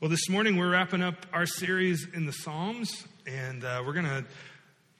[0.00, 4.24] Well, this morning we're wrapping up our series in the Psalms, and uh, we're gonna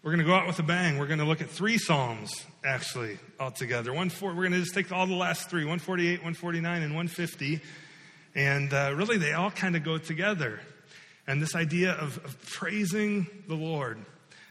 [0.03, 0.99] we're gonna go out with a bang.
[0.99, 3.93] We're gonna look at three Psalms actually altogether.
[3.93, 7.61] One four, we're gonna just take all the last three: 148, 149, and 150,
[8.35, 10.59] and uh, really they all kind of go together.
[11.29, 14.05] And this idea of, of praising the Lord,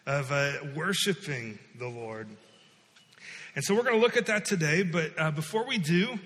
[0.06, 2.30] of uh, worshiping the Lord.
[3.54, 4.84] And so we're going to look at that today.
[4.84, 6.18] But uh, before we do,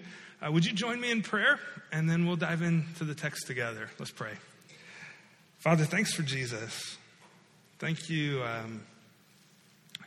[0.42, 1.60] uh, would you join me in prayer?
[1.92, 3.90] And then we'll dive into the text together.
[4.00, 4.34] Let's pray.
[5.60, 6.98] Father, thanks for Jesus.
[7.78, 8.82] Thank you um,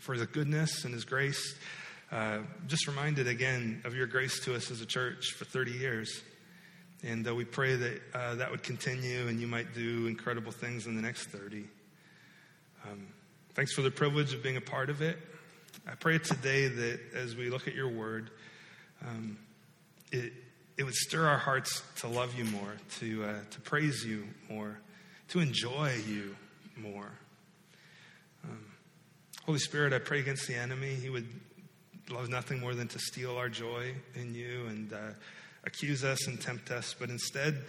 [0.00, 1.54] for the goodness and his grace.
[2.10, 6.23] Uh, just reminded again of your grace to us as a church for 30 years.
[7.04, 10.87] And uh, we pray that uh, that would continue and you might do incredible things
[10.87, 11.64] in the next 30.
[12.88, 13.06] Um,
[13.54, 15.18] thanks for the privilege of being a part of it.
[15.87, 18.30] I pray today that as we look at your word,
[19.06, 19.37] um,
[20.14, 20.32] it,
[20.77, 24.78] it would stir our hearts to love you more, to, uh, to praise you more,
[25.28, 26.37] to enjoy you
[26.77, 27.10] more.
[28.45, 28.65] Um,
[29.45, 30.95] Holy Spirit, I pray against the enemy.
[30.95, 31.29] He would
[32.10, 34.96] love nothing more than to steal our joy in you and uh,
[35.65, 36.95] accuse us and tempt us.
[36.98, 37.65] But instead,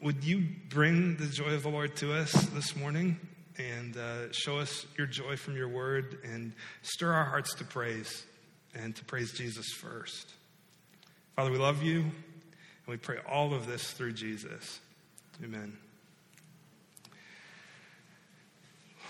[0.00, 3.18] would you bring the joy of the Lord to us this morning?
[3.58, 8.26] and uh, show us your joy from your word and stir our hearts to praise
[8.74, 10.30] and to praise Jesus first.
[11.36, 12.12] Father, we love you and
[12.88, 14.80] we pray all of this through Jesus.
[15.44, 15.76] Amen.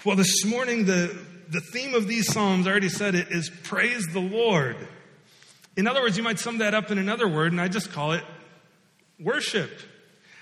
[0.05, 1.17] Well, this morning, the,
[1.49, 4.77] the theme of these Psalms, I already said it, is praise the Lord.
[5.77, 8.11] In other words, you might sum that up in another word, and I just call
[8.11, 8.25] it
[9.21, 9.71] worship.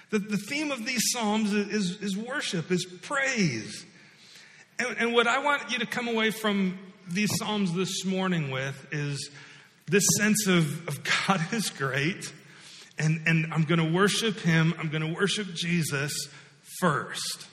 [0.09, 3.85] The, the theme of these Psalms is, is, worship, is praise.
[4.79, 8.87] And, and what I want you to come away from these Psalms this morning with
[8.91, 9.31] is
[9.87, 12.33] this sense of, of God is great,
[12.99, 16.29] and, and I'm going to worship Him, I'm going to worship Jesus
[16.81, 17.47] first.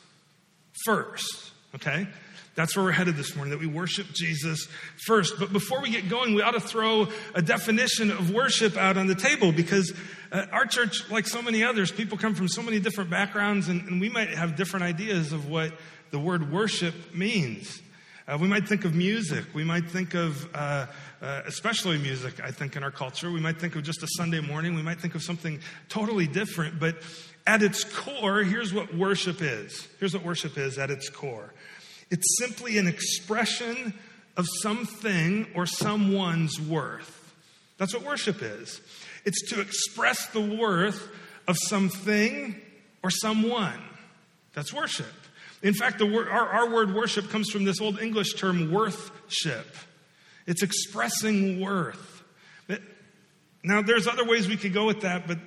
[0.85, 2.07] First, okay?
[2.55, 4.67] That's where we're headed this morning, that we worship Jesus
[5.05, 5.39] first.
[5.39, 9.07] But before we get going, we ought to throw a definition of worship out on
[9.07, 9.93] the table because
[10.31, 13.81] uh, our church, like so many others, people come from so many different backgrounds and,
[13.87, 15.71] and we might have different ideas of what
[16.11, 17.81] the word worship means.
[18.27, 19.45] Uh, we might think of music.
[19.53, 20.87] We might think of, uh,
[21.21, 23.29] uh, especially music, I think, in our culture.
[23.29, 24.75] We might think of just a Sunday morning.
[24.75, 26.79] We might think of something totally different.
[26.79, 26.97] But
[27.45, 29.87] at its core, here's what worship is.
[29.99, 31.53] Here's what worship is at its core
[32.09, 33.93] it's simply an expression
[34.35, 37.33] of something or someone's worth.
[37.77, 38.81] That's what worship is.
[39.23, 41.09] It's to express the worth
[41.47, 42.59] of something
[43.01, 43.81] or someone.
[44.53, 45.13] That's worship.
[45.63, 49.67] In fact, our, our word worship comes from this old English term, worthship.
[50.47, 52.23] It's expressing worth.
[53.63, 55.37] Now, there's other ways we could go with that, but,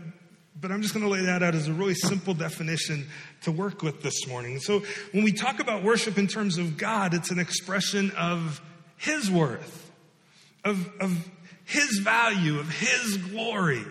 [0.61, 3.07] but I'm just going to lay that out as a really simple definition
[3.43, 4.61] to work with this morning.
[4.61, 8.61] So, when we talk about worship in terms of God, it's an expression of
[8.97, 9.91] His worth,
[10.65, 11.29] of, of
[11.65, 13.85] His value, of His glory.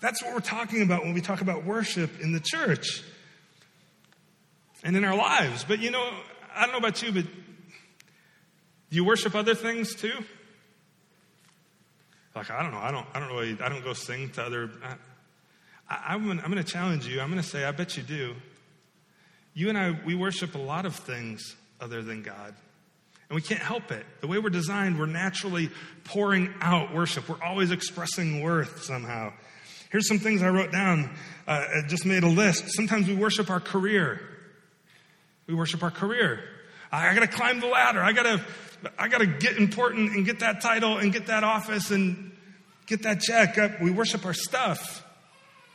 [0.00, 3.02] That's what we're talking about when we talk about worship in the church
[4.84, 5.64] and in our lives.
[5.64, 6.10] But you know,
[6.54, 7.24] I don't know about you, but
[8.90, 10.14] do you worship other things too?
[12.34, 14.70] Like I don't know, I don't, I don't really, I don't go sing to other.
[15.90, 17.20] I, am I'm, I'm going to challenge you.
[17.20, 18.34] I'm going to say, I bet you do.
[19.54, 22.54] You and I, we worship a lot of things other than God.
[23.28, 24.06] And we can't help it.
[24.20, 25.70] The way we're designed, we're naturally
[26.04, 27.28] pouring out worship.
[27.28, 29.32] We're always expressing worth somehow.
[29.90, 31.10] Here's some things I wrote down.
[31.46, 32.74] Uh, I just made a list.
[32.74, 34.20] Sometimes we worship our career.
[35.46, 36.42] We worship our career.
[36.92, 38.00] I gotta climb the ladder.
[38.00, 38.42] I gotta,
[38.98, 42.32] I gotta get important and get that title and get that office and
[42.86, 43.80] get that check.
[43.80, 45.04] We worship our stuff.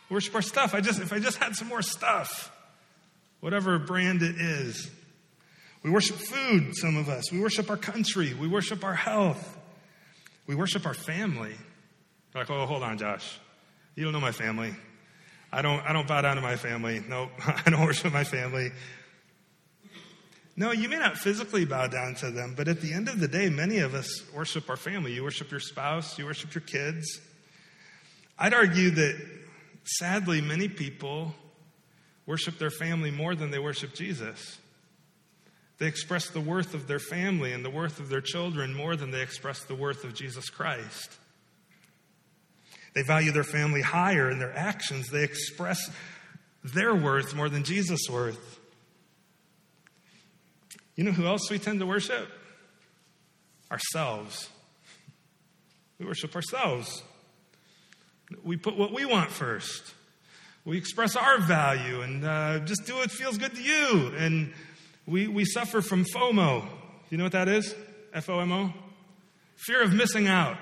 [0.09, 0.73] Worship our stuff.
[0.73, 2.51] I just, if I just had some more stuff,
[3.39, 4.89] whatever brand it is.
[5.83, 7.31] We worship food, some of us.
[7.31, 8.33] We worship our country.
[8.33, 9.57] We worship our health.
[10.47, 11.53] We worship our family.
[12.33, 13.39] Like, oh, hold on, Josh.
[13.95, 14.73] You don't know my family.
[15.51, 17.03] I don't, I don't bow down to my family.
[17.07, 17.29] Nope.
[17.65, 18.71] I don't worship my family.
[20.55, 23.27] No, you may not physically bow down to them, but at the end of the
[23.27, 25.13] day, many of us worship our family.
[25.13, 27.19] You worship your spouse, you worship your kids.
[28.37, 29.19] I'd argue that
[29.83, 31.33] sadly, many people
[32.25, 34.59] worship their family more than they worship Jesus.
[35.79, 39.11] They express the worth of their family and the worth of their children more than
[39.11, 41.17] they express the worth of Jesus Christ.
[42.93, 45.09] They value their family higher in their actions.
[45.09, 45.89] They express
[46.63, 48.59] their worth more than Jesus' worth.
[50.95, 52.29] You know who else we tend to worship?
[53.71, 54.49] Ourselves.
[55.97, 57.03] We worship ourselves.
[58.43, 59.93] We put what we want first.
[60.65, 64.13] We express our value and uh, just do what feels good to you.
[64.17, 64.53] And
[65.05, 66.65] we, we suffer from FOMO.
[67.09, 67.75] You know what that is?
[68.13, 68.73] F O M O?
[69.55, 70.57] Fear of missing out.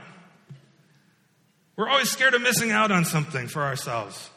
[1.76, 4.30] We're always scared of missing out on something for ourselves.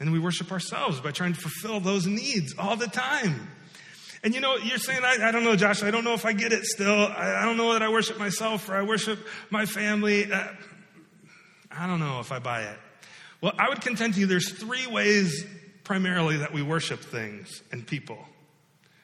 [0.00, 3.48] And we worship ourselves by trying to fulfill those needs all the time.
[4.24, 6.32] And you know, you're saying, I, I don't know, Josh, I don't know if I
[6.32, 7.06] get it still.
[7.06, 9.18] I, I, don't know that I worship myself or I worship
[9.50, 10.32] my family.
[10.32, 10.46] Uh,
[11.70, 12.78] I don't know if I buy it.
[13.40, 15.44] Well, I would contend to you there's three ways
[15.82, 18.18] primarily that we worship things and people.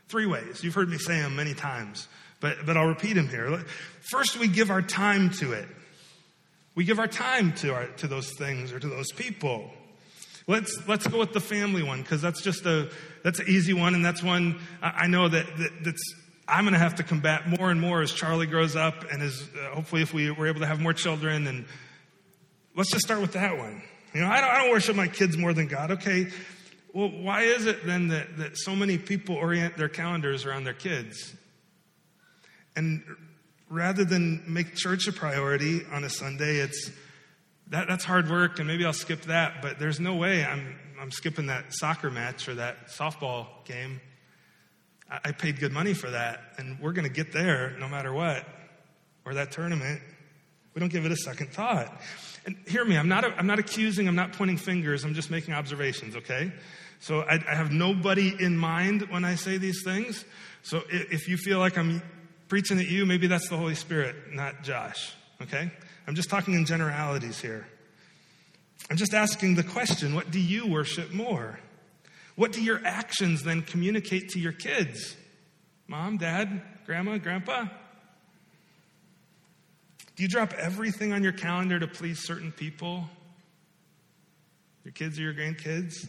[0.06, 0.62] Three ways.
[0.62, 2.06] You've heard me say them many times,
[2.40, 3.64] but, but I'll repeat them here.
[4.12, 5.68] First, we give our time to it.
[6.76, 9.72] We give our time to, our, to those things or to those people.
[10.46, 12.90] Let's, let's go with the family one because that's just a,
[13.22, 13.94] that's an easy one.
[13.94, 16.14] And that's one I know that, that that's,
[16.46, 19.48] I'm going to have to combat more and more as Charlie grows up and as
[19.54, 21.46] uh, hopefully if we were able to have more children.
[21.46, 21.66] And
[22.74, 23.82] let's just start with that one.
[24.14, 25.90] You know, I don't, I don't worship my kids more than God.
[25.92, 26.28] Okay.
[26.94, 30.72] Well, why is it then that, that so many people orient their calendars around their
[30.74, 31.34] kids?
[32.74, 33.02] And
[33.68, 36.90] rather than make church a priority on a Sunday, it's,
[37.68, 41.10] that, that's hard work, and maybe I'll skip that, but there's no way I'm, I'm
[41.10, 44.00] skipping that soccer match or that softball game.
[45.10, 48.12] I, I paid good money for that, and we're going to get there no matter
[48.12, 48.46] what,
[49.24, 50.00] or that tournament.
[50.74, 52.00] We don't give it a second thought.
[52.46, 55.54] And hear me, I'm not, I'm not accusing, I'm not pointing fingers, I'm just making
[55.54, 56.52] observations, okay?
[57.00, 60.24] So I, I have nobody in mind when I say these things.
[60.62, 62.02] So if you feel like I'm
[62.48, 65.70] preaching at you, maybe that's the Holy Spirit, not Josh, okay?
[66.06, 67.66] I'm just talking in generalities here.
[68.90, 71.60] I'm just asking the question what do you worship more?
[72.36, 75.16] What do your actions then communicate to your kids?
[75.88, 77.66] Mom, dad, grandma, grandpa?
[80.14, 83.08] Do you drop everything on your calendar to please certain people?
[84.84, 86.08] Your kids or your grandkids?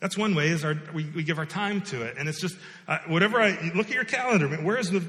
[0.00, 2.16] That's one way is our, we, we give our time to it.
[2.18, 2.56] And it's just,
[2.86, 4.48] uh, whatever I, look at your calendar.
[4.48, 5.02] Where is the,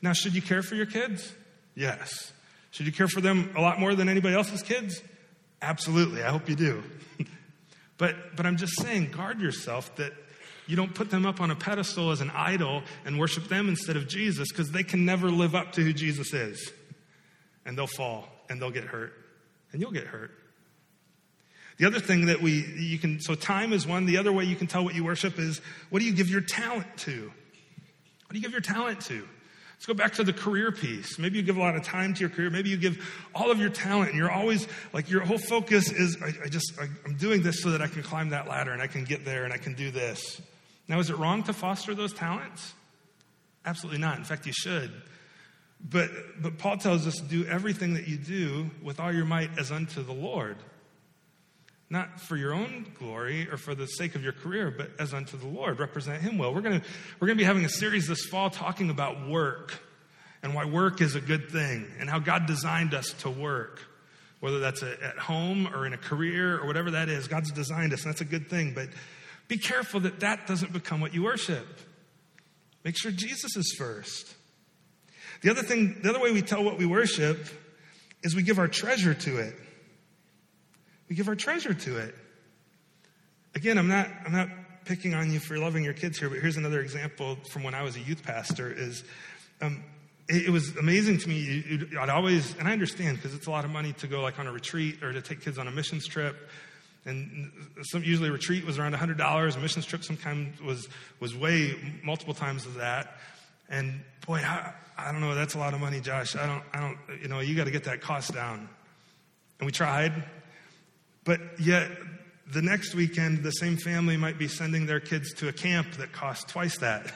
[0.00, 1.32] now should you care for your kids?
[1.74, 2.32] Yes.
[2.70, 5.00] Should you care for them a lot more than anybody else's kids?
[5.62, 6.22] Absolutely.
[6.22, 6.82] I hope you do.
[7.96, 10.12] but, but I'm just saying, guard yourself that
[10.66, 13.96] you don't put them up on a pedestal as an idol and worship them instead
[13.96, 16.72] of Jesus because they can never live up to who Jesus is.
[17.64, 19.12] And they'll fall and they'll get hurt.
[19.72, 20.32] And you'll get hurt.
[21.78, 24.04] The other thing that we, you can, so time is one.
[24.04, 25.60] The other way you can tell what you worship is
[25.90, 27.32] what do you give your talent to?
[28.26, 29.26] What do you give your talent to?
[29.82, 31.18] Let's go back to the career piece.
[31.18, 32.50] Maybe you give a lot of time to your career.
[32.50, 36.16] Maybe you give all of your talent and you're always like your whole focus is
[36.22, 38.80] I, I just, I, I'm doing this so that I can climb that ladder and
[38.80, 40.40] I can get there and I can do this.
[40.86, 42.74] Now, is it wrong to foster those talents?
[43.66, 44.18] Absolutely not.
[44.18, 44.92] In fact, you should.
[45.90, 49.72] But, but Paul tells us do everything that you do with all your might as
[49.72, 50.58] unto the Lord
[51.92, 55.36] not for your own glory or for the sake of your career, but as unto
[55.36, 55.78] the Lord.
[55.78, 56.54] Represent Him well.
[56.54, 56.80] We're going
[57.20, 59.78] we're going to be having a series this fall talking about work
[60.42, 63.80] and why work is a good thing and how God designed us to work.
[64.40, 67.92] Whether that's a, at home or in a career or whatever that is, God's designed
[67.92, 68.72] us, and that's a good thing.
[68.74, 68.88] But
[69.46, 71.66] be careful that that doesn't become what you worship.
[72.84, 74.34] Make sure Jesus is first.
[75.42, 77.46] The other thing, the other way we tell what we worship
[78.22, 79.54] is we give our treasure to it.
[81.12, 82.14] We give our treasure to it.
[83.54, 84.48] Again, I'm not, I'm not
[84.86, 87.82] picking on you for loving your kids here, but here's another example from when I
[87.82, 89.04] was a youth pastor is
[89.60, 89.84] um,
[90.26, 91.86] it, it, was amazing to me.
[92.00, 94.46] I'd always, and I understand because it's a lot of money to go like on
[94.46, 96.48] a retreat or to take kids on a missions trip.
[97.04, 99.54] And some, usually a retreat was around $100.
[99.54, 100.88] A missions trip sometimes was,
[101.20, 103.18] was way multiple times of that.
[103.68, 105.34] And boy, I, I don't know.
[105.34, 106.36] That's a lot of money, Josh.
[106.36, 108.66] I don't, I don't, you know, you got to get that cost down.
[109.58, 110.14] And we tried.
[111.24, 111.90] But yet,
[112.52, 116.12] the next weekend, the same family might be sending their kids to a camp that
[116.12, 117.12] costs twice that,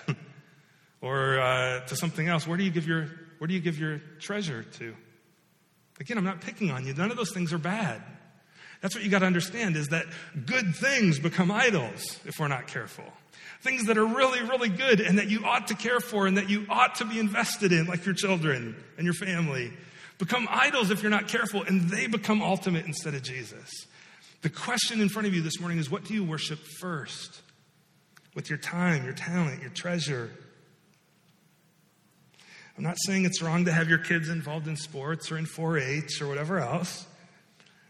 [1.00, 2.46] or uh, to something else.
[2.46, 3.08] Where do you give your
[3.38, 4.94] Where do you give your treasure to?
[6.00, 6.94] Again, I'm not picking on you.
[6.94, 8.02] None of those things are bad.
[8.82, 10.06] That's what you got to understand is that
[10.44, 13.04] good things become idols if we're not careful.
[13.62, 16.50] Things that are really, really good and that you ought to care for and that
[16.50, 19.72] you ought to be invested in, like your children and your family,
[20.18, 23.70] become idols if you're not careful, and they become ultimate instead of Jesus.
[24.42, 27.42] The question in front of you this morning is what do you worship first?
[28.34, 30.30] With your time, your talent, your treasure.
[32.76, 35.78] I'm not saying it's wrong to have your kids involved in sports or in 4
[35.78, 37.06] H or whatever else.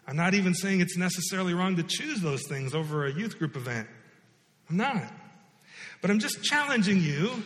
[0.07, 3.57] I'm not even saying it's necessarily wrong to choose those things over a youth group
[3.57, 3.89] event.
[4.71, 5.13] I'm not.
[6.01, 7.43] But I'm just challenging you,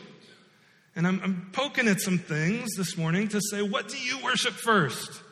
[0.95, 4.53] and I'm, I'm poking at some things this morning to say, what do you worship
[4.53, 5.23] first?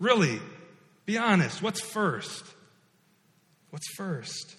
[0.00, 0.40] Really,
[1.06, 1.62] be honest.
[1.62, 2.44] What's first?
[3.72, 4.56] What's first?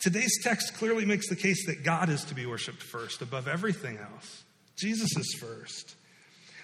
[0.00, 3.98] Today's text clearly makes the case that God is to be worshiped first above everything
[3.98, 4.44] else.
[4.76, 5.94] Jesus is first.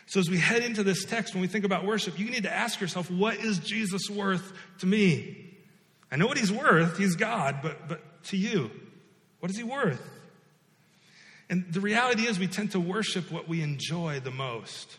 [0.07, 2.53] So, as we head into this text, when we think about worship, you need to
[2.53, 5.55] ask yourself, what is Jesus worth to me?
[6.11, 8.71] I know what he's worth, he's God, but, but to you,
[9.41, 10.01] what is he worth?
[11.51, 14.97] And the reality is, we tend to worship what we enjoy the most.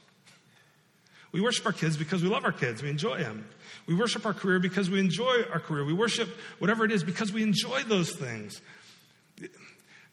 [1.31, 3.47] We worship our kids because we love our kids, we enjoy them.
[3.85, 5.83] We worship our career because we enjoy our career.
[5.83, 8.61] We worship whatever it is because we enjoy those things.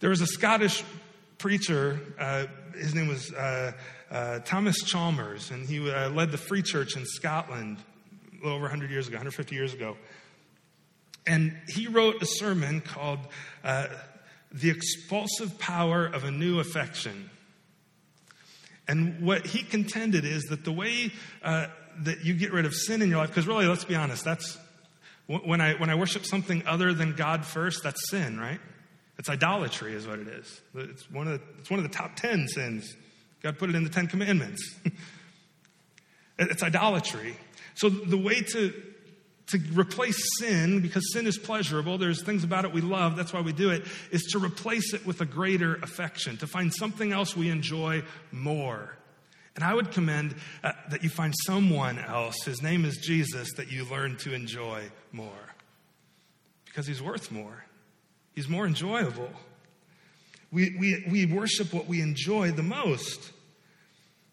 [0.01, 0.83] There was a Scottish
[1.39, 3.73] preacher, uh, his name was uh,
[4.11, 7.79] uh, Thomas Chalmers, and he uh, led the Free Church in Scotland
[8.33, 9.97] a little over 100 years ago, 150 years ago.
[11.27, 13.21] And he wrote a sermon called
[13.63, 13.87] uh,
[14.53, 17.31] The Expulsive Power of a New Affection.
[18.89, 21.13] And what he contended is that the way
[21.43, 21.69] uh,
[22.01, 24.59] that you get rid of sin in your life, because really, let's be honest, that's
[25.27, 28.59] when I, when I worship something other than God first, that's sin, right?
[29.19, 30.61] It's idolatry, is what it is.
[30.75, 32.97] It's one of the, it's one of the top 10 sins.
[33.43, 34.75] God put it in the Ten Commandments.
[36.39, 37.37] it's idolatry.
[37.75, 38.75] So the way to,
[39.49, 43.41] to replace sin, because sin is pleasurable, there's things about it we love, that's why
[43.41, 47.37] we do it, is to replace it with a greater affection, to find something else
[47.37, 48.97] we enjoy more.
[49.57, 53.71] And I would commend uh, that you find someone else, his name is Jesus, that
[53.71, 55.29] you learn to enjoy more.
[56.67, 57.65] Because he's worth more,
[58.35, 59.31] he's more enjoyable.
[60.53, 63.33] We, we, we worship what we enjoy the most.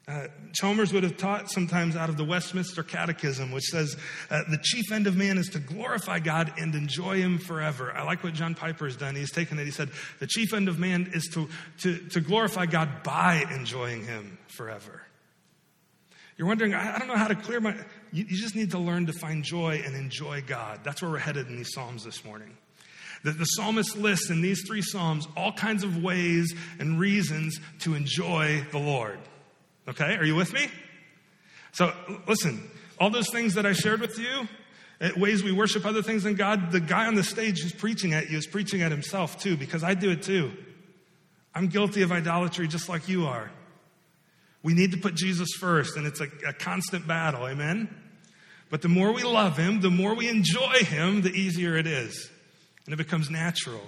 [0.08, 3.98] Uh, Chalmers would have taught sometimes out of the Westminster Catechism, which says
[4.32, 7.92] uh, the chief end of man is to glorify God and enjoy Him forever.
[7.92, 9.16] I like what John Piper has done.
[9.16, 9.66] He's taken it.
[9.66, 14.06] He said the chief end of man is to, to, to glorify God by enjoying
[14.06, 15.02] Him forever.
[16.38, 17.74] You're wondering, I, don't know how to clear my.
[18.12, 20.82] You, you just need to learn to find joy and enjoy God.
[20.84, 22.56] That's where we're headed in these Psalms this morning.
[23.24, 27.96] The, the psalmist lists in these three Psalms all kinds of ways and reasons to
[27.96, 29.18] enjoy the Lord.
[29.88, 30.68] Okay, are you with me?
[31.72, 31.92] So
[32.28, 34.48] listen, all those things that I shared with you,
[35.02, 38.14] eh, ways we worship other things than God, the guy on the stage who's preaching
[38.14, 40.52] at you is preaching at himself too, because I do it too.
[41.56, 43.50] I'm guilty of idolatry just like you are.
[44.68, 47.88] We need to put Jesus first, and it's a, a constant battle, amen?
[48.70, 52.30] But the more we love him, the more we enjoy him, the easier it is
[52.84, 53.80] and it becomes natural.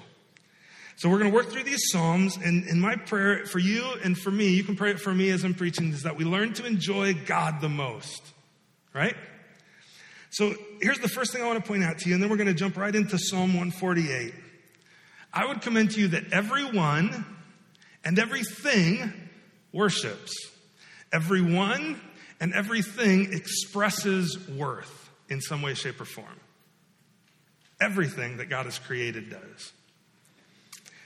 [0.95, 4.17] So we're going to work through these Psalms, and, and my prayer for you and
[4.17, 6.53] for me, you can pray it for me as I'm preaching, is that we learn
[6.53, 8.21] to enjoy God the most,
[8.93, 9.17] right?
[10.29, 12.37] So here's the first thing I want to point out to you, and then we're
[12.37, 14.33] going to jump right into Psalm 148.
[15.33, 17.25] I would commend to you that everyone
[18.05, 19.11] and everything
[19.73, 20.33] worships.
[21.11, 21.99] Everyone
[22.39, 26.39] and everything expresses worth in some way, shape, or form.
[27.81, 29.73] Everything that God has created does.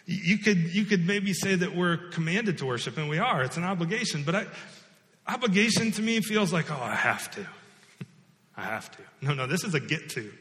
[0.06, 3.44] You could, you could maybe say that we're commanded to worship, and we are.
[3.44, 4.24] It's an obligation.
[4.24, 4.46] But I,
[5.28, 7.48] obligation to me feels like, oh, I have to.
[8.58, 8.98] I have to.
[9.22, 10.32] No, no, this is a get to.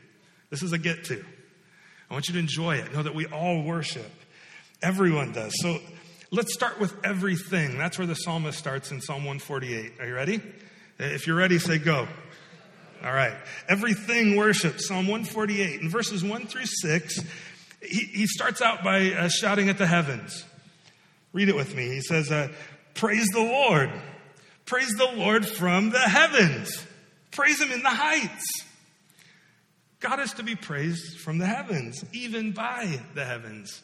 [0.51, 1.25] This is a get to.
[2.11, 2.93] I want you to enjoy it.
[2.93, 4.11] Know that we all worship.
[4.83, 5.53] Everyone does.
[5.63, 5.79] So
[6.33, 7.79] let's start with everything.
[7.79, 9.93] That's where the psalmist starts in Psalm 148.
[10.01, 10.43] Are you ready?
[10.99, 12.09] If you're ready, say go.
[13.05, 13.35] All right.
[13.69, 15.81] Everything worship, Psalm 148.
[15.81, 17.21] In verses 1 through 6,
[17.83, 20.45] he, he starts out by uh, shouting at the heavens.
[21.33, 21.89] Read it with me.
[21.89, 22.49] He says, uh,
[22.95, 23.91] Praise the Lord.
[24.65, 26.85] Praise the Lord from the heavens.
[27.31, 28.47] Praise him in the heights.
[30.01, 33.83] God is to be praised from the heavens, even by the heavens.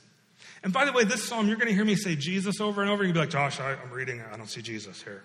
[0.63, 2.91] And by the way, this psalm, you're going to hear me say Jesus over and
[2.91, 3.05] over.
[3.05, 5.23] You'll be like, Josh, I, am reading, I don't see Jesus here.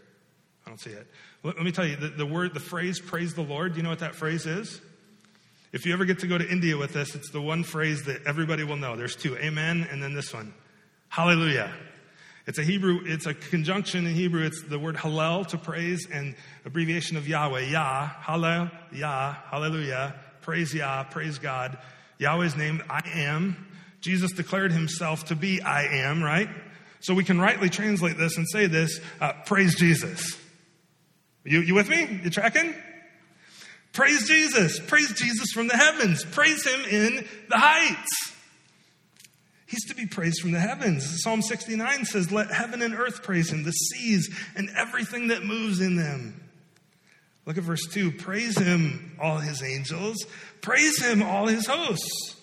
[0.65, 1.07] I don't see it.
[1.43, 3.83] Let, let me tell you, the, the word, the phrase, praise the Lord, do you
[3.83, 4.79] know what that phrase is?
[5.71, 8.25] If you ever get to go to India with us, it's the one phrase that
[8.27, 8.95] everybody will know.
[8.95, 10.53] There's two, amen, and then this one,
[11.09, 11.73] hallelujah.
[12.45, 14.43] It's a Hebrew, it's a conjunction in Hebrew.
[14.43, 16.35] It's the word hallel to praise and
[16.65, 17.71] abbreviation of Yahweh.
[17.71, 20.13] Yah, hallel, Yah, hallelujah.
[20.41, 21.77] Praise Yah, praise God.
[22.19, 23.65] Yahweh's name, I am.
[24.03, 26.49] Jesus declared himself to be I am, right?
[26.99, 30.37] So we can rightly translate this and say this, uh, praise Jesus.
[31.45, 32.19] You, you with me?
[32.23, 32.75] You tracking?
[33.93, 34.79] Praise Jesus.
[34.79, 36.25] Praise Jesus from the heavens.
[36.25, 38.33] Praise him in the heights.
[39.65, 41.23] He's to be praised from the heavens.
[41.23, 45.79] Psalm 69 says, Let heaven and earth praise him, the seas and everything that moves
[45.79, 46.41] in them.
[47.45, 48.11] Look at verse 2.
[48.11, 50.17] Praise him, all his angels.
[50.61, 52.35] Praise him, all his hosts.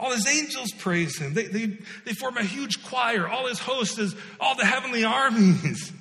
[0.00, 1.34] All his angels praise him.
[1.34, 1.66] They, they,
[2.06, 3.28] they form a huge choir.
[3.28, 5.92] All his hosts is all the heavenly armies.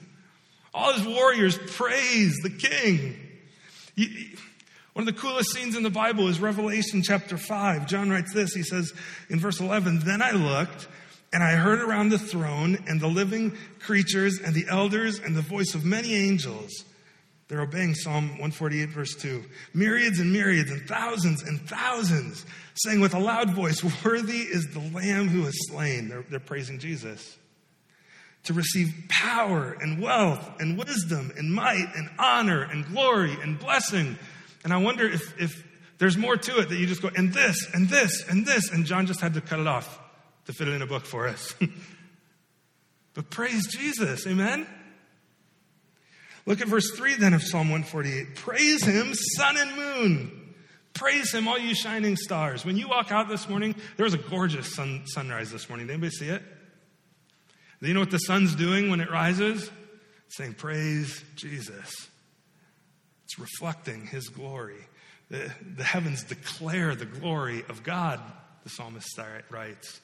[0.73, 3.19] All his warriors praise the king.
[4.93, 7.87] One of the coolest scenes in the Bible is Revelation chapter 5.
[7.87, 8.53] John writes this.
[8.53, 8.93] He says
[9.29, 10.87] in verse 11, Then I looked,
[11.33, 15.41] and I heard around the throne and the living creatures and the elders and the
[15.41, 16.85] voice of many angels.
[17.49, 19.43] They're obeying Psalm 148, verse 2.
[19.73, 24.79] Myriads and myriads and thousands and thousands saying with a loud voice, Worthy is the
[24.79, 26.09] Lamb who is slain.
[26.09, 27.37] They're, they're praising Jesus.
[28.43, 34.17] To receive power and wealth and wisdom and might and honor and glory and blessing.
[34.63, 37.67] And I wonder if, if there's more to it that you just go, and this,
[37.73, 38.69] and this, and this.
[38.69, 39.99] And John just had to cut it off
[40.45, 41.55] to fit it in a book for us.
[43.15, 44.27] but praise Jesus.
[44.27, 44.67] Amen?
[46.45, 48.35] Look at verse 3 then of Psalm 148.
[48.35, 50.55] Praise him, sun and moon.
[50.93, 52.65] Praise him, all you shining stars.
[52.65, 55.87] When you walk out this morning, there was a gorgeous sun, sunrise this morning.
[55.87, 56.43] Did anybody see it?
[57.81, 59.69] Do you know what the sun's doing when it rises?
[60.27, 62.09] It's saying, Praise Jesus.
[63.25, 64.87] It's reflecting his glory.
[65.29, 68.19] The, the heavens declare the glory of God,
[68.63, 69.17] the psalmist
[69.49, 70.01] writes.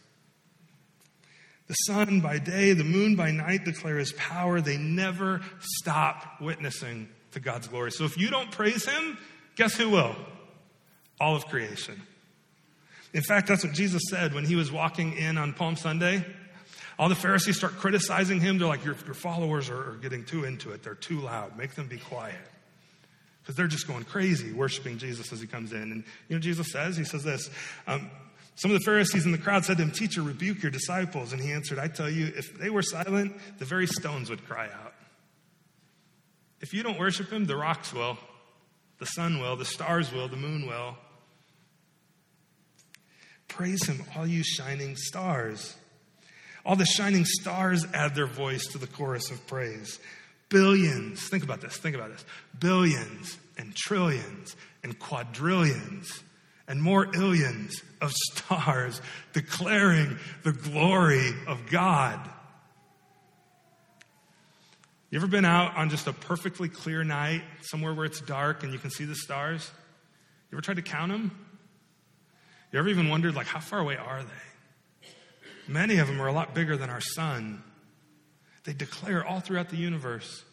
[1.68, 4.62] The sun by day, the moon by night declare his power.
[4.62, 7.92] They never stop witnessing to God's glory.
[7.92, 9.18] So if you don't praise him,
[9.56, 10.16] guess who will?
[11.20, 12.00] All of creation.
[13.14, 16.26] In fact, that's what Jesus said when he was walking in on Palm Sunday.
[17.00, 18.58] All the Pharisees start criticizing him.
[18.58, 20.84] They're like, Your, your followers are, are getting too into it.
[20.84, 21.58] They're too loud.
[21.58, 22.36] Make them be quiet.
[23.42, 25.82] Because they're just going crazy worshiping Jesus as he comes in.
[25.82, 27.50] And you know, Jesus says, He says this
[27.88, 28.10] um,
[28.56, 31.34] some of the Pharisees in the crowd said to him, Teacher, rebuke your disciples.
[31.34, 34.66] And he answered, I tell you, if they were silent, the very stones would cry
[34.66, 34.94] out.
[36.62, 38.18] If you don't worship him, the rocks will,
[38.98, 40.96] the sun will, the stars will, the moon will.
[43.50, 45.76] Praise him, all you shining stars.
[46.66, 50.00] All the shining stars add their voice to the chorus of praise.
[50.50, 52.26] Billions, think about this, think about this.
[52.58, 56.24] Billions and trillions and quadrillions
[56.68, 59.02] and more illions of stars
[59.34, 62.20] declaring the glory of God.
[65.10, 68.74] You ever been out on just a perfectly clear night, somewhere where it's dark and
[68.74, 69.72] you can see the stars?
[70.52, 71.32] You ever tried to count them?
[72.72, 75.10] You ever even wondered, like, how far away are they?
[75.68, 77.64] Many of them are a lot bigger than our sun.
[78.66, 80.44] They declare all throughout the universe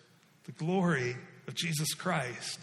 [0.45, 1.17] the glory
[1.49, 2.61] of Jesus Christ.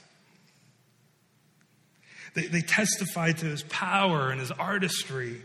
[2.34, 5.42] They, they testify to his power and his artistry.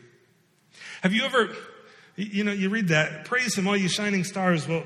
[1.02, 1.54] Have you ever,
[2.16, 4.68] you know, you read that, praise him, all you shining stars.
[4.68, 4.84] Well,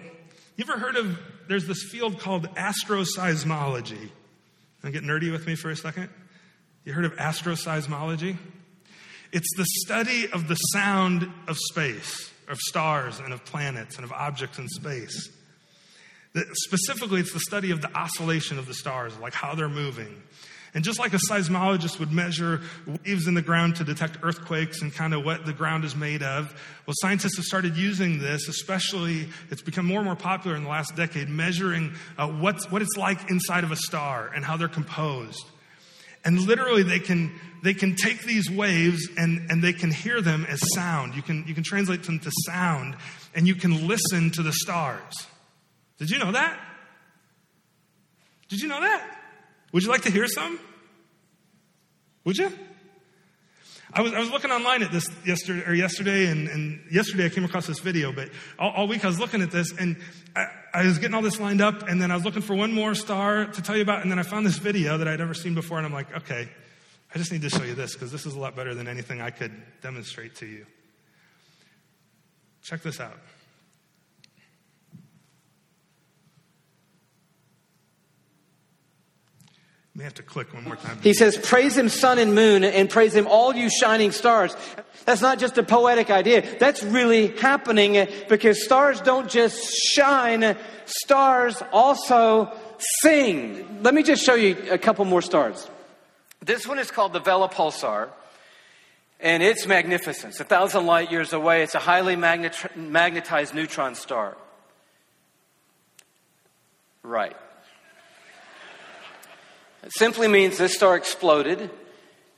[0.56, 4.10] you ever heard of, there's this field called astroseismology.
[4.82, 6.08] And get nerdy with me for a second?
[6.84, 8.36] You heard of astroseismology?
[9.32, 14.12] It's the study of the sound of space, of stars and of planets and of
[14.12, 15.30] objects in space.
[16.52, 20.22] Specifically, it's the study of the oscillation of the stars, like how they're moving,
[20.74, 24.92] and just like a seismologist would measure waves in the ground to detect earthquakes and
[24.92, 26.52] kind of what the ground is made of,
[26.86, 30.68] well, scientists have started using this, especially, it's become more and more popular in the
[30.68, 34.68] last decade, measuring uh, what's, what it's like inside of a star and how they're
[34.68, 35.44] composed.
[36.24, 40.44] And literally, they can, they can take these waves and, and they can hear them
[40.48, 41.14] as sound.
[41.14, 42.96] You can, you can translate them to sound
[43.34, 45.26] and you can listen to the stars.
[45.98, 46.58] Did you know that?
[48.48, 49.17] Did you know that?
[49.72, 50.58] Would you like to hear some?
[52.24, 52.52] Would you?
[53.92, 57.28] I was, I was looking online at this yesterday, or yesterday, and, and yesterday I
[57.30, 58.28] came across this video, but
[58.58, 59.96] all, all week I was looking at this, and
[60.36, 62.72] I, I, was getting all this lined up, and then I was looking for one
[62.72, 65.32] more star to tell you about, and then I found this video that I'd never
[65.32, 66.50] seen before, and I'm like, okay,
[67.14, 69.22] I just need to show you this, because this is a lot better than anything
[69.22, 70.66] I could demonstrate to you.
[72.62, 73.16] Check this out.
[79.98, 80.96] May have to click one more time.
[81.02, 84.54] He says, Praise him, sun and moon, and praise him, all you shining stars.
[85.04, 86.44] That's not just a poetic idea.
[86.60, 89.58] That's really happening because stars don't just
[89.92, 92.52] shine, stars also
[93.00, 93.82] sing.
[93.82, 95.68] Let me just show you a couple more stars.
[96.44, 98.08] This one is called the Vela Pulsar,
[99.18, 100.30] and it's magnificent.
[100.30, 101.64] It's a thousand light years away.
[101.64, 104.36] It's a highly magnetized neutron star.
[107.02, 107.34] Right.
[109.84, 111.70] It simply means this star exploded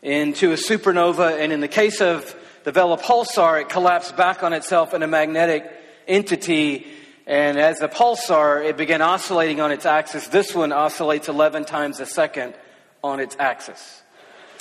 [0.03, 4.53] into a supernova, and in the case of the Vela pulsar, it collapsed back on
[4.53, 5.65] itself in a magnetic
[6.07, 6.87] entity.
[7.27, 10.27] And as a pulsar, it began oscillating on its axis.
[10.29, 12.55] This one oscillates 11 times a second
[13.03, 14.03] on its axis.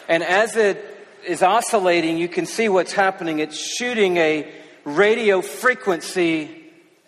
[0.07, 0.83] And as it
[1.27, 3.39] is oscillating, you can see what's happening.
[3.39, 4.49] It's shooting a
[4.85, 6.63] radio frequency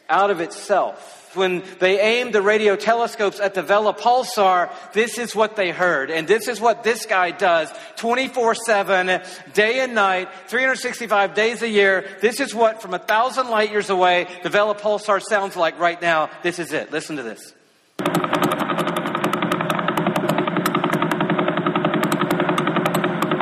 [0.09, 1.20] out of itself.
[1.33, 6.11] When they aimed the radio telescopes at the Vela pulsar, this is what they heard.
[6.11, 9.21] And this is what this guy does 24 7,
[9.53, 12.05] day and night, 365 days a year.
[12.21, 16.01] This is what, from a thousand light years away, the Vela pulsar sounds like right
[16.01, 16.29] now.
[16.43, 16.91] This is it.
[16.91, 17.53] Listen to this.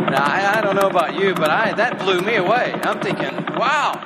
[0.10, 2.74] Now, I, I don't know about you, but I, that blew me away.
[2.84, 4.06] I'm thinking, wow,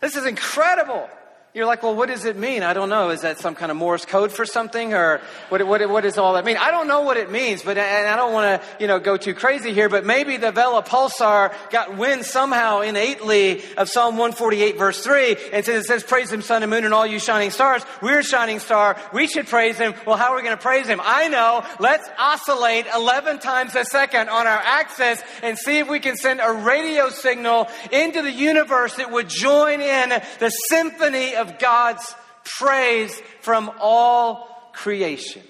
[0.00, 1.08] this is incredible.
[1.52, 2.62] You're like, well, what does it mean?
[2.62, 3.10] I don't know.
[3.10, 5.66] Is that some kind of Morse code for something, or what?
[5.66, 6.56] What, what does all that mean?
[6.56, 9.16] I don't know what it means, but and I don't want to, you know, go
[9.16, 9.88] too crazy here.
[9.88, 15.64] But maybe the Vela pulsar got wind somehow innately of Psalm 148, verse three, and
[15.64, 18.24] since it says, "Praise Him, sun and moon, and all you shining stars." We're a
[18.24, 18.96] shining star.
[19.12, 19.94] We should praise Him.
[20.06, 21.00] Well, how are we going to praise Him?
[21.02, 21.64] I know.
[21.80, 26.38] Let's oscillate 11 times a second on our axis and see if we can send
[26.40, 33.20] a radio signal into the universe that would join in the symphony of God's praise
[33.40, 35.42] from all creation.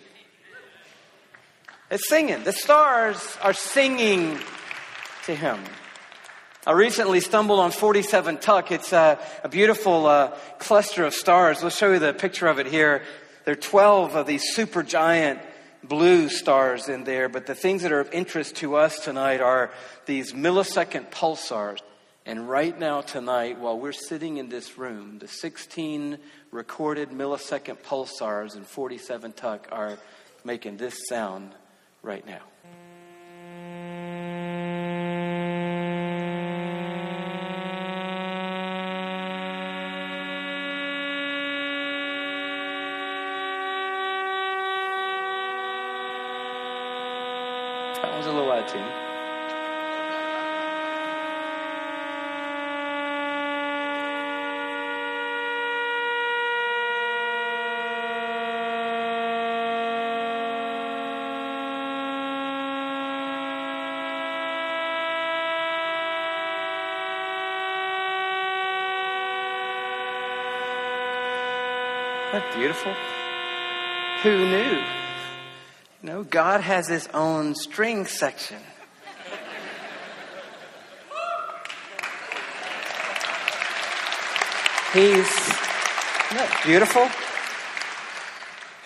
[1.91, 2.45] It's singing.
[2.45, 4.39] The stars are singing
[5.25, 5.59] to Him.
[6.67, 8.71] I recently stumbled on 47 Tuc.
[8.71, 11.63] It's a, a beautiful uh, cluster of stars.
[11.63, 13.03] We'll show you the picture of it here.
[13.45, 15.41] There are 12 of these super giant
[15.83, 19.71] blue stars in there, but the things that are of interest to us tonight are
[20.07, 21.79] these millisecond pulsars.
[22.31, 26.17] And right now, tonight, while we're sitting in this room, the 16
[26.53, 29.99] recorded millisecond pulsars and 47 Tuc are
[30.45, 31.51] making this sound
[32.05, 32.39] right now.
[48.01, 49.00] That was a little out of tune.
[72.33, 72.95] That beautiful?
[74.23, 74.79] Who knew?
[76.03, 78.59] You know, God has his own string section.
[84.93, 85.53] He's
[86.65, 87.09] beautiful?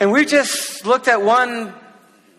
[0.00, 1.74] And we just looked at one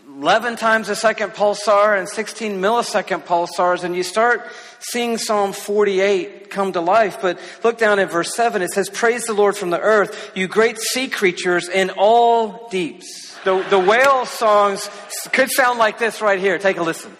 [0.07, 4.45] 11 times a second pulsar and 16 millisecond pulsars, and you start
[4.79, 7.19] seeing Psalm 48 come to life.
[7.21, 8.61] But look down at verse 7.
[8.61, 13.37] It says, Praise the Lord from the earth, you great sea creatures in all deeps.
[13.43, 14.89] The, the whale songs
[15.31, 16.57] could sound like this right here.
[16.57, 17.15] Take a listen.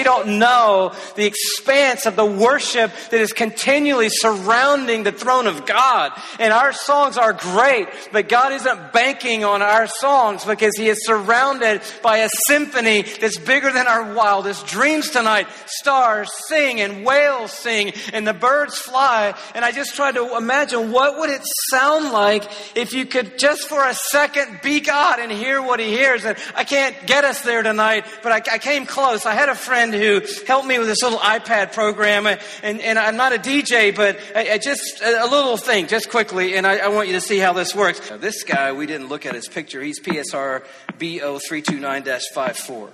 [0.00, 5.66] We don't know the expanse of the worship that is continually surrounding the throne of
[5.66, 6.12] God.
[6.38, 11.04] And our songs are great, but God isn't banking on our songs because He is
[11.04, 15.48] surrounded by a symphony that's bigger than our wildest dreams tonight.
[15.66, 19.34] Stars sing and whales sing and the birds fly.
[19.54, 23.68] And I just tried to imagine what would it sound like if you could just
[23.68, 26.24] for a second be God and hear what He hears.
[26.24, 29.26] And I can't get us there tonight, but I, I came close.
[29.26, 32.38] I had a friend who helped me with this little iPad program, and,
[32.80, 36.66] and I'm not a DJ, but I, I just a little thing, just quickly, and
[36.66, 38.10] I, I, want you to see how this works.
[38.10, 39.82] Now, this guy, we didn't look at his picture.
[39.82, 40.64] He's PSR
[40.98, 42.90] BO329-54.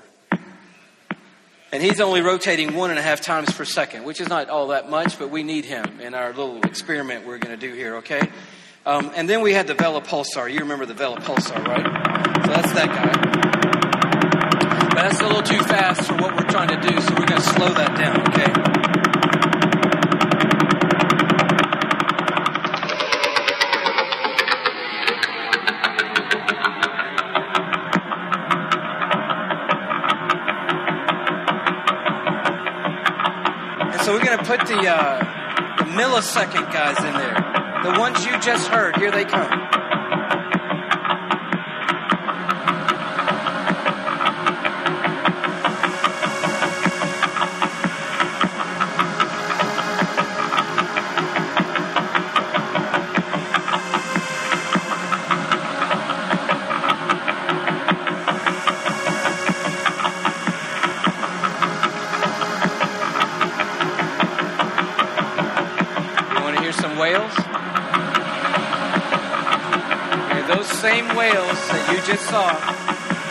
[1.72, 4.68] And he's only rotating one and a half times per second, which is not all
[4.68, 7.96] that much, but we need him in our little experiment we're going to do here,
[7.96, 8.20] okay?
[8.86, 10.50] Um, and then we had the Vela Pulsar.
[10.50, 12.44] You remember the Vela Pulsar, right?
[12.44, 13.25] So that's that guy.
[14.96, 17.38] But that's a little too fast for what we're trying to do, so we're going
[17.38, 18.50] to slow that down, okay?
[33.92, 35.18] And so we're going to put the, uh,
[35.76, 37.92] the millisecond guys in there.
[37.92, 39.85] The ones you just heard, here they come.
[72.06, 72.48] Just saw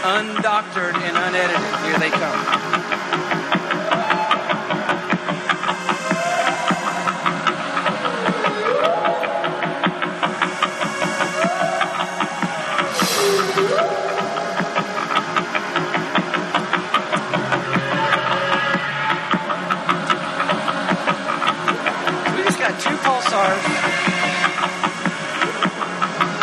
[0.04, 1.86] undoctored and unedited.
[1.86, 2.66] Here they come.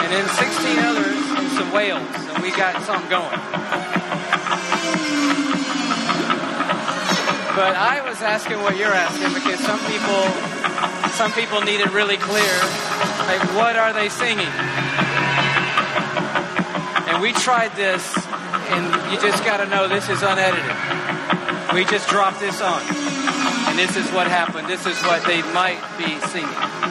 [0.04, 1.11] And then 16 others
[1.72, 3.38] whales, and we got something going.
[7.56, 10.24] But I was asking what you're asking because some people,
[11.12, 12.54] some people need it really clear.
[13.28, 14.52] Like, what are they singing?
[17.08, 18.02] And we tried this,
[18.72, 20.64] and you just got to know this is unedited.
[21.74, 22.82] We just dropped this on.
[23.68, 24.68] And this is what happened.
[24.68, 26.81] This is what they might be singing.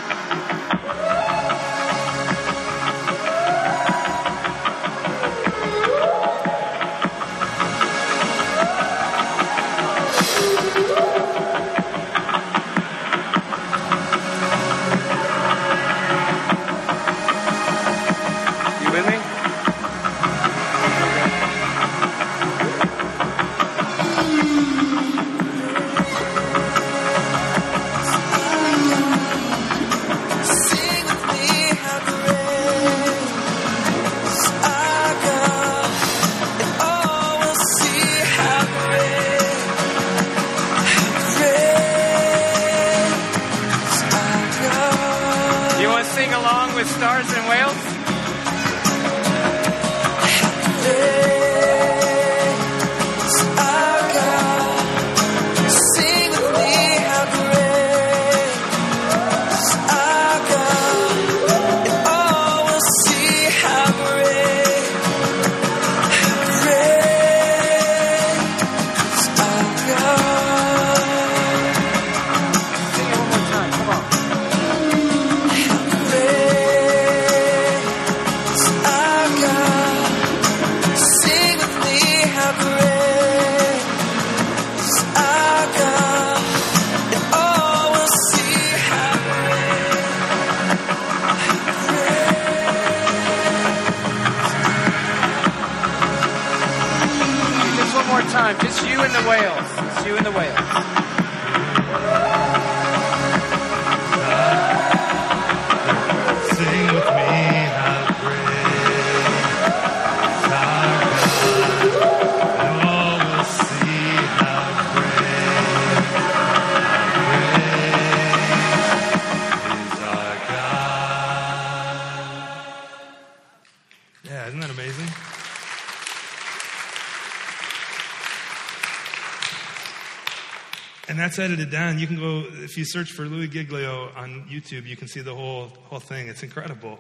[131.31, 131.97] That's edited down.
[131.97, 135.33] You can go if you search for Louis Giglio on YouTube, you can see the
[135.33, 136.27] whole whole thing.
[136.27, 136.99] It's incredible.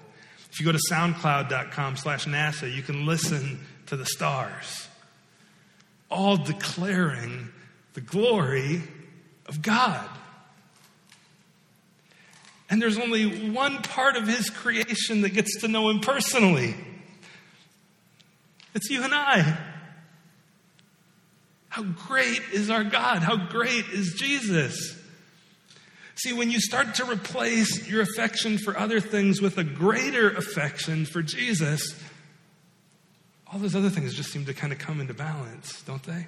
[0.49, 4.87] If you go to soundcloud.com slash NASA, you can listen to the stars,
[6.09, 7.49] all declaring
[7.91, 8.81] the glory
[9.47, 10.07] of God.
[12.69, 16.73] And there's only one part of his creation that gets to know him personally.
[18.73, 19.57] It's you and I.
[21.81, 23.23] How great is our God?
[23.23, 24.95] How great is Jesus?
[26.15, 31.05] See, when you start to replace your affection for other things with a greater affection
[31.05, 31.99] for Jesus,
[33.51, 36.27] all those other things just seem to kind of come into balance, don't they?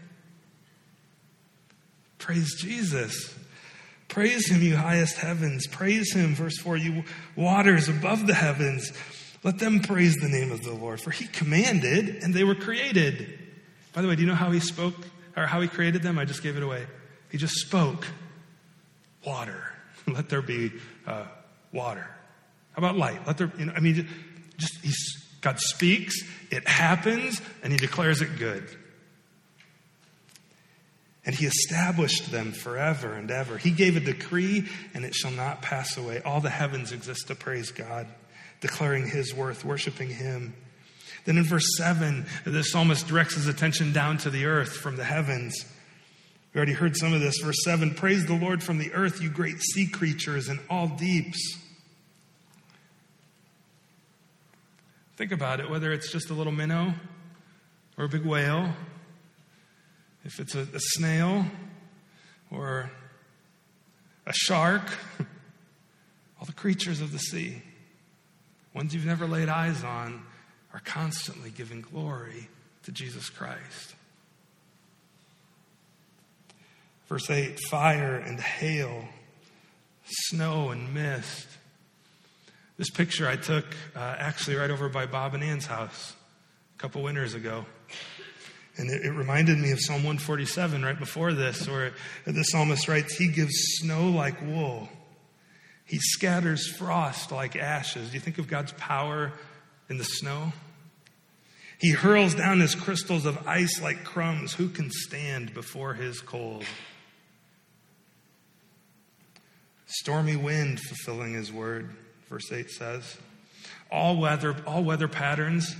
[2.17, 3.37] Praise Jesus.
[4.07, 5.67] Praise him, you highest heavens.
[5.67, 7.03] Praise him, verse 4, you
[7.35, 8.91] waters above the heavens.
[9.43, 13.37] Let them praise the name of the Lord, for he commanded and they were created.
[13.91, 14.95] By the way, do you know how he spoke
[15.35, 16.17] or how he created them?
[16.17, 16.85] I just gave it away.
[17.29, 18.05] He just spoke
[19.25, 19.73] water.
[20.07, 20.71] Let there be
[21.07, 21.25] uh,
[21.71, 22.07] water.
[22.73, 23.25] How about light?
[23.25, 24.07] Let there, you know, I mean,
[24.57, 26.15] just he's, God speaks,
[26.49, 28.67] it happens, and he declares it good.
[31.25, 33.57] And he established them forever and ever.
[33.57, 36.21] He gave a decree, and it shall not pass away.
[36.21, 38.07] All the heavens exist to praise God,
[38.59, 40.53] declaring his worth, worshiping him.
[41.25, 45.05] Then in verse 7, the psalmist directs his attention down to the earth from the
[45.05, 45.55] heavens.
[46.53, 47.39] We already heard some of this.
[47.39, 51.57] Verse 7 Praise the Lord from the earth, you great sea creatures and all deeps.
[55.15, 56.93] Think about it, whether it's just a little minnow
[57.97, 58.73] or a big whale,
[60.25, 61.45] if it's a, a snail
[62.49, 62.91] or
[64.25, 64.83] a shark,
[66.39, 67.61] all the creatures of the sea,
[68.73, 70.23] ones you've never laid eyes on,
[70.73, 72.49] are constantly giving glory
[72.83, 73.95] to Jesus Christ.
[77.07, 79.05] Verse 8 fire and hail,
[80.05, 81.47] snow and mist.
[82.77, 86.15] This picture I took uh, actually right over by Bob and Ann's house
[86.75, 87.65] a couple winters ago.
[88.75, 91.93] And it, it, reminded me of Psalm 147 right before this, where
[92.25, 94.89] the psalmist writes, He gives snow like wool,
[95.85, 98.09] He scatters frost like ashes.
[98.09, 99.33] Do you think of God's power
[99.89, 100.53] in the snow?
[101.79, 104.53] He hurls down his crystals of ice like crumbs.
[104.53, 106.63] Who can stand before his cold?
[109.85, 111.89] Stormy wind fulfilling his word,
[112.29, 113.17] verse 8 says.
[113.91, 115.75] All weather, all weather patterns,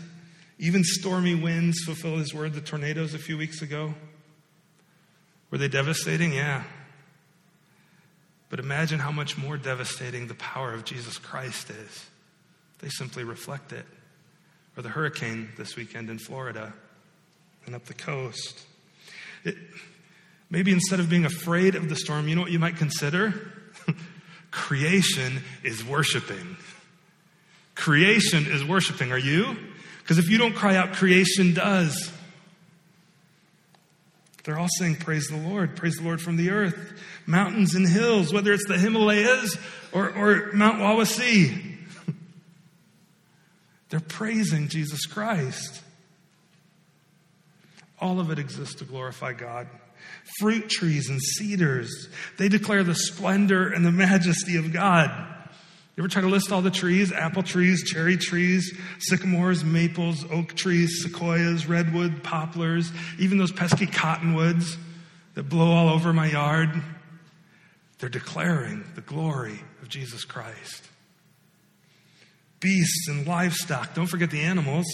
[0.59, 2.53] even stormy winds fulfill his word.
[2.53, 3.95] The tornadoes a few weeks ago,
[5.49, 6.33] were they devastating?
[6.33, 6.63] Yeah.
[8.49, 12.05] But imagine how much more devastating the power of Jesus Christ is.
[12.83, 13.85] They simply reflect it.
[14.75, 16.73] Or the hurricane this weekend in Florida
[17.65, 18.65] and up the coast.
[19.45, 19.55] It,
[20.49, 23.53] maybe instead of being afraid of the storm, you know what you might consider?
[24.51, 26.57] Creation is worshiping.
[27.75, 29.13] Creation is worshiping.
[29.13, 29.55] Are you?
[29.99, 32.11] Because if you don't cry out, creation does.
[34.43, 37.01] They're all saying, Praise the Lord, praise the Lord from the earth.
[37.25, 39.57] Mountains and hills, whether it's the Himalayas
[39.93, 41.72] or, or Mount Wawasee.
[43.93, 45.83] They're praising Jesus Christ.
[47.99, 49.67] All of it exists to glorify God
[50.39, 52.09] fruit trees and cedars.
[52.39, 55.11] They declare the splendor and the majesty of God.
[55.95, 57.11] You ever try to list all the trees?
[57.11, 64.75] Apple trees, cherry trees, sycamores, maples, oak trees, sequoias, redwood, poplars, even those pesky cottonwoods
[65.35, 66.71] that blow all over my yard.
[67.99, 70.89] They're declaring the glory of Jesus Christ.
[72.63, 74.85] Beasts and livestock, don't forget the animals.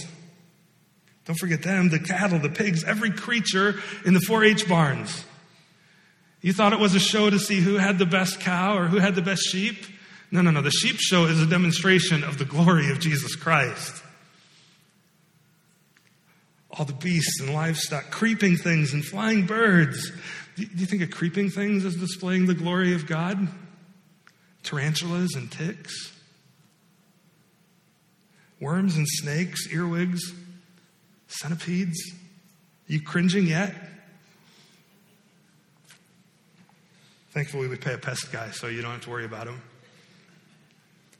[1.25, 5.23] Don't forget them, the cattle, the pigs, every creature in the 4 H barns.
[6.41, 8.97] You thought it was a show to see who had the best cow or who
[8.97, 9.85] had the best sheep?
[10.31, 10.63] No, no, no.
[10.63, 14.01] The sheep show is a demonstration of the glory of Jesus Christ.
[16.71, 20.11] All the beasts and livestock, creeping things and flying birds.
[20.55, 23.47] Do you think of creeping things as displaying the glory of God?
[24.63, 26.18] Tarantulas and ticks?
[28.59, 30.33] Worms and snakes, earwigs?
[31.27, 31.99] Centipedes?
[32.11, 33.73] Are you cringing yet?
[37.31, 39.61] Thankfully, we pay a pest guy, so you don't have to worry about him.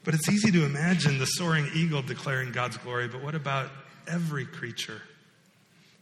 [0.04, 3.70] But it's easy to imagine the soaring eagle declaring God's glory, but what about
[4.08, 5.02] every creature?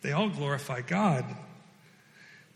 [0.02, 1.26] They all glorify God.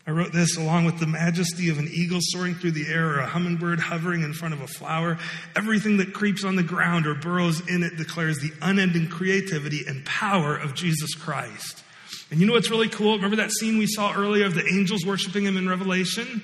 [0.08, 3.20] I wrote this along with the majesty of an eagle soaring through the air or
[3.20, 5.20] a hummingbird hovering in front of a flower.
[5.56, 10.04] Everything that creeps on the ground or burrows in it declares the unending creativity and
[10.04, 11.84] power of Jesus Christ.
[12.32, 13.16] And you know what's really cool?
[13.16, 16.42] Remember that scene we saw earlier of the angels worshiping him in Revelation?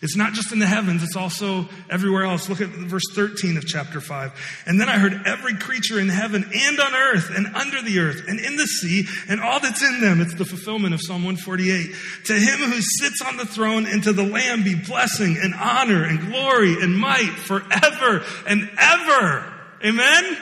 [0.00, 2.48] It's not just in the heavens, it's also everywhere else.
[2.48, 4.62] Look at verse 13 of chapter 5.
[4.66, 8.22] And then I heard every creature in heaven and on earth and under the earth
[8.28, 10.20] and in the sea and all that's in them.
[10.20, 11.94] It's the fulfillment of Psalm 148.
[12.26, 16.04] To him who sits on the throne and to the Lamb be blessing and honor
[16.04, 19.52] and glory and might forever and ever.
[19.84, 20.36] Amen?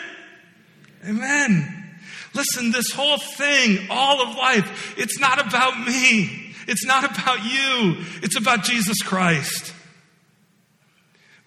[1.08, 1.76] Amen.
[2.34, 6.45] Listen, this whole thing, all of life, it's not about me.
[6.66, 9.72] It's not about you, it's about Jesus Christ.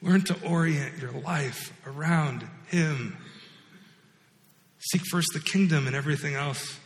[0.02, 3.18] Learn to orient your life around Him.
[4.80, 6.80] Seek first the kingdom, and everything else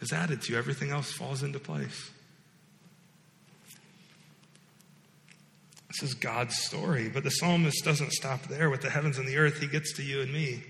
[0.00, 2.10] is added to you, everything else falls into place.
[5.88, 9.36] This is God's story, but the psalmist doesn't stop there with the heavens and the
[9.36, 9.58] earth.
[9.58, 10.62] He gets to you and me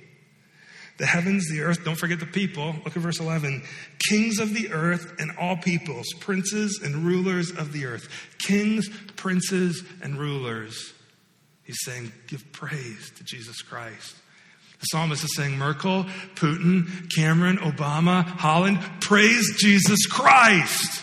[0.99, 2.75] the heavens, the earth, don't forget the people.
[2.85, 3.63] Look at verse 11.
[4.11, 8.09] Kings of the earth and all peoples, princes and rulers of the earth.
[8.39, 10.93] Kings, princes, and rulers.
[11.63, 14.17] He's saying, give praise to Jesus Christ.
[14.81, 21.03] The psalmist is saying, Merkel, Putin, Cameron, Obama, Hollande, praise Jesus Christ.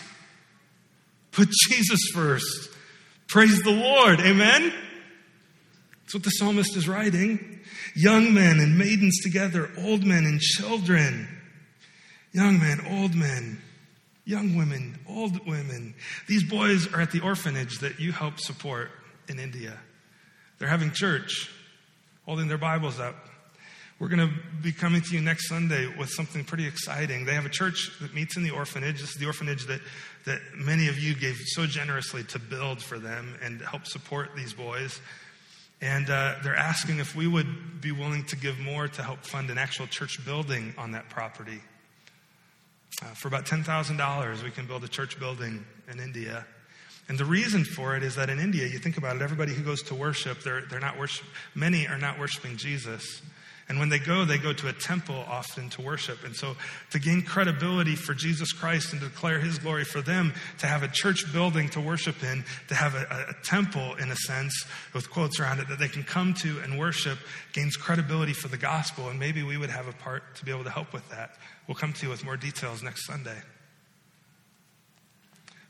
[1.32, 2.70] Put Jesus first.
[3.28, 4.20] Praise the Lord.
[4.20, 4.72] Amen?
[6.02, 7.55] That's what the psalmist is writing
[7.96, 11.26] young men and maidens together, old men and children,
[12.32, 13.60] young men, old men,
[14.26, 15.94] young women, old women.
[16.28, 18.90] These boys are at the orphanage that you help support
[19.28, 19.78] in India.
[20.58, 21.50] They're having church,
[22.26, 23.16] holding their Bibles up.
[23.98, 27.24] We're going to be coming to you next Sunday with something pretty exciting.
[27.24, 29.00] They have a church that meets in the orphanage.
[29.00, 29.80] This is the orphanage that,
[30.26, 34.52] that many of you gave so generously to build for them and help support these
[34.52, 35.00] boys.
[35.80, 39.50] And uh, they're asking if we would be willing to give more to help fund
[39.50, 41.60] an actual church building on that property.
[43.02, 46.46] Uh, for about $10,000, we can build a church building in India.
[47.08, 49.62] And the reason for it is that in India, you think about it, everybody who
[49.62, 53.20] goes to worship, they're, they're not worship, many are not worshiping Jesus.
[53.68, 56.24] And when they go, they go to a temple often to worship.
[56.24, 56.56] And so,
[56.90, 60.84] to gain credibility for Jesus Christ and to declare his glory for them, to have
[60.84, 65.10] a church building to worship in, to have a, a, temple, in a sense, with
[65.10, 67.18] quotes around it that they can come to and worship,
[67.52, 69.08] gains credibility for the gospel.
[69.08, 71.34] And maybe we would have a part to be able to help with that.
[71.66, 73.38] We'll come to you with more details next Sunday.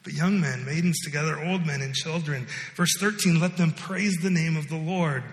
[0.05, 2.47] But young men, maidens together, old men and children.
[2.74, 5.24] Verse 13, let them praise the name of the Lord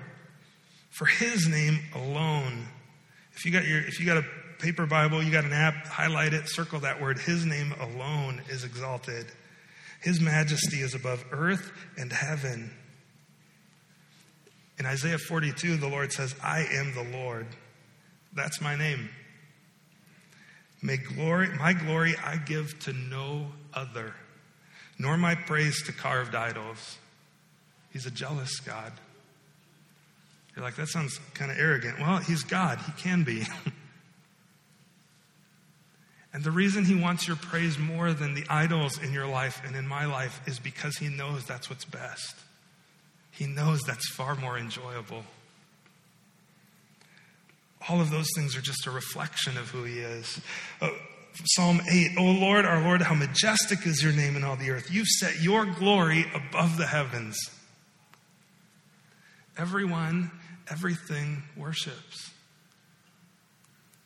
[0.94, 2.68] for his name alone.
[3.34, 4.26] If you got your if you got a
[4.60, 7.20] paper Bible, you got an app, highlight it, circle that word.
[7.20, 9.26] His name alone is exalted.
[10.00, 12.72] His majesty is above earth and heaven.
[14.78, 17.48] In Isaiah 42, the Lord says, I am the Lord.
[18.34, 19.10] That's my name.
[20.82, 24.14] May glory, my glory I give to no other,
[25.00, 26.98] nor my praise to carved idols.
[27.92, 28.92] He's a jealous God.
[30.56, 32.00] You're like, that sounds kind of arrogant.
[32.00, 32.80] Well, he's God.
[32.80, 33.44] He can be.
[36.34, 39.76] and the reason he wants your praise more than the idols in your life and
[39.76, 42.36] in my life is because he knows that's what's best.
[43.32, 45.24] He knows that's far more enjoyable.
[47.90, 50.40] All of those things are just a reflection of who he is.
[50.80, 50.90] Uh,
[51.46, 54.92] Psalm 8, O Lord, our Lord, how majestic is your name in all the earth.
[54.92, 57.36] You've set your glory above the heavens.
[59.58, 60.32] Everyone
[60.70, 62.32] everything worships.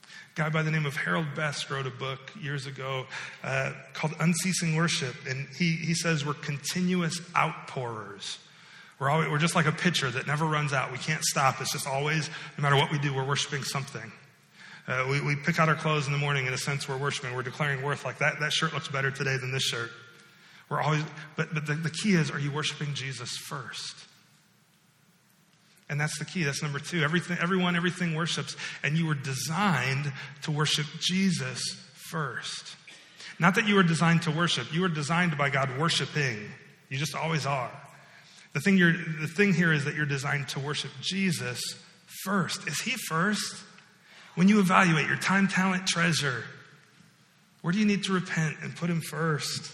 [0.03, 3.05] A guy by the name of Harold Best wrote a book years ago
[3.43, 8.38] uh, called Unceasing Worship, and he, he says we're continuous outpourers.
[8.99, 10.91] We're, always, we're just like a pitcher that never runs out.
[10.91, 11.62] We can't stop.
[11.62, 14.12] It's just always, no matter what we do, we're worshiping something.
[14.88, 17.36] Uh, we, we pick out our clothes in the morning, in a sense, we're worshiping.
[17.36, 19.91] We're declaring worth like that, that shirt looks better today than this shirt.
[20.70, 21.03] We're always,
[21.36, 24.07] but, but the, the key is, are you worshiping Jesus first?
[25.89, 26.43] And that's the key.
[26.43, 27.03] That's number two.
[27.03, 28.55] Everything, everyone, everything worships.
[28.83, 30.11] And you were designed
[30.43, 31.61] to worship Jesus
[31.93, 32.75] first.
[33.39, 34.73] Not that you were designed to worship.
[34.73, 36.39] You were designed by God worshiping.
[36.89, 37.71] You just always are.
[38.53, 41.61] The thing, you're, the thing here is that you're designed to worship Jesus
[42.23, 42.67] first.
[42.67, 43.63] Is He first?
[44.35, 46.43] When you evaluate your time, talent, treasure,
[47.61, 49.73] where do you need to repent and put Him first?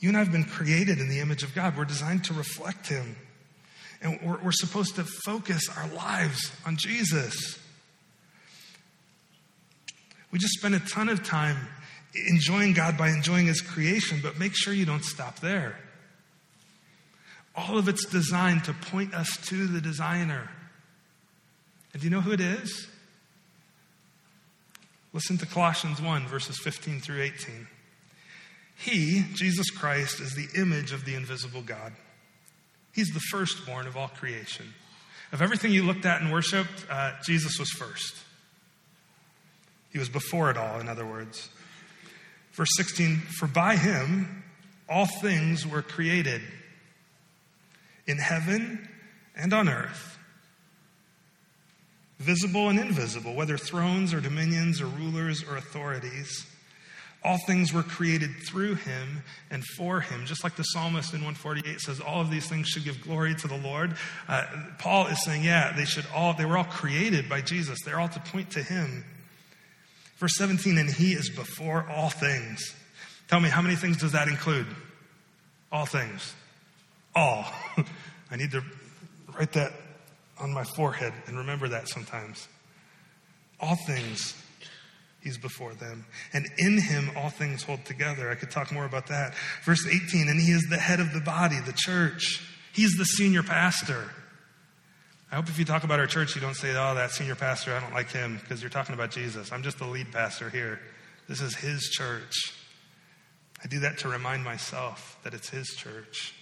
[0.00, 1.76] You and I have been created in the image of God.
[1.76, 3.16] We're designed to reflect Him.
[4.00, 7.58] And we're, we're supposed to focus our lives on Jesus.
[10.30, 11.56] We just spend a ton of time
[12.28, 15.78] enjoying God by enjoying His creation, but make sure you don't stop there.
[17.56, 20.48] All of it's designed to point us to the designer.
[21.92, 22.86] And do you know who it is?
[25.12, 27.66] Listen to Colossians 1, verses 15 through 18.
[28.78, 31.92] He, Jesus Christ, is the image of the invisible God.
[32.92, 34.72] He's the firstborn of all creation.
[35.32, 38.14] Of everything you looked at and worshiped, uh, Jesus was first.
[39.90, 41.48] He was before it all, in other words.
[42.52, 44.44] Verse 16 For by him
[44.88, 46.40] all things were created
[48.06, 48.88] in heaven
[49.36, 50.18] and on earth,
[52.18, 56.46] visible and invisible, whether thrones or dominions or rulers or authorities.
[57.24, 60.24] All things were created through him and for him.
[60.24, 63.48] Just like the psalmist in 148 says, all of these things should give glory to
[63.48, 63.96] the Lord.
[64.28, 64.44] Uh,
[64.78, 67.78] Paul is saying, yeah, they should all, they were all created by Jesus.
[67.84, 69.04] They're all to point to him.
[70.18, 72.74] Verse 17, and he is before all things.
[73.28, 74.66] Tell me, how many things does that include?
[75.72, 76.34] All things.
[77.14, 77.44] All.
[78.30, 78.62] I need to
[79.36, 79.72] write that
[80.38, 82.48] on my forehead and remember that sometimes.
[83.60, 84.34] All things
[85.28, 86.06] He's before them.
[86.32, 88.30] And in him, all things hold together.
[88.30, 89.34] I could talk more about that.
[89.62, 92.42] Verse 18, and he is the head of the body, the church.
[92.72, 94.10] He's the senior pastor.
[95.30, 97.74] I hope if you talk about our church, you don't say, oh, that senior pastor,
[97.74, 99.52] I don't like him, because you're talking about Jesus.
[99.52, 100.80] I'm just the lead pastor here.
[101.28, 102.54] This is his church.
[103.62, 106.32] I do that to remind myself that it's his church.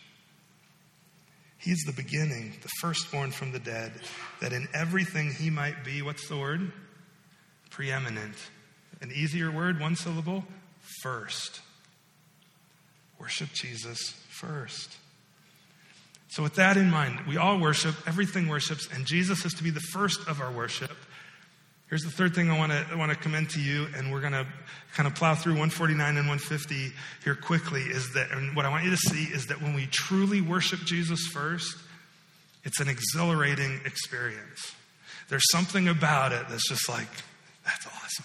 [1.59, 3.95] He's the beginning, the firstborn from the dead,
[4.41, 6.70] that in everything he might be, what's the word?
[7.70, 8.37] Preeminent.
[9.01, 10.44] An easier word, one syllable
[11.03, 11.61] first.
[13.18, 14.97] Worship Jesus first.
[16.28, 19.70] So, with that in mind, we all worship, everything worships, and Jesus is to be
[19.70, 20.94] the first of our worship.
[21.88, 24.20] Here's the third thing I want to, I want to commend to you, and we're
[24.20, 24.44] going to
[24.94, 26.92] kind of plow through 149 and 150
[27.22, 27.82] here quickly.
[27.82, 30.80] Is that, and what I want you to see is that when we truly worship
[30.80, 31.76] Jesus first,
[32.64, 34.74] it's an exhilarating experience.
[35.28, 37.09] There's something about it that's just like,
[37.64, 38.24] that's awesome.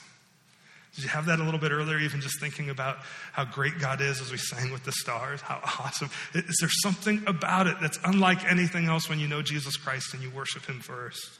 [0.95, 2.97] Did you have that a little bit earlier, even just thinking about
[3.31, 5.39] how great God is as we sang with the stars?
[5.39, 6.09] How awesome.
[6.33, 10.21] Is there something about it that's unlike anything else when you know Jesus Christ and
[10.21, 11.39] you worship Him first?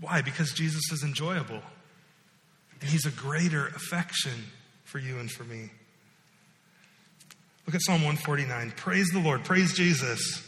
[0.00, 0.22] Why?
[0.22, 1.60] Because Jesus is enjoyable.
[2.80, 4.46] And He's a greater affection
[4.84, 5.70] for you and for me.
[7.66, 8.72] Look at Psalm 149.
[8.76, 9.44] Praise the Lord.
[9.44, 10.42] Praise Jesus.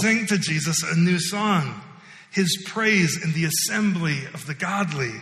[0.00, 1.80] Sing to Jesus a new song
[2.32, 5.12] his praise in the assembly of the godly.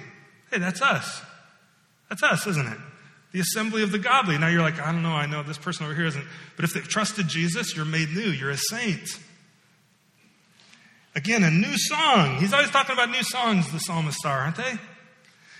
[0.51, 1.23] Hey, that's us.
[2.09, 2.79] That's us, isn't it?
[3.33, 4.39] The assembly of the godly.
[4.39, 6.25] Now you're like, I don't know, I know this person over here isn't.
[6.57, 8.31] But if they've trusted Jesus, you're made new.
[8.31, 9.09] You're a saint.
[11.15, 12.37] Again, a new song.
[12.39, 14.79] He's always talking about new songs, the psalmists are, aren't they?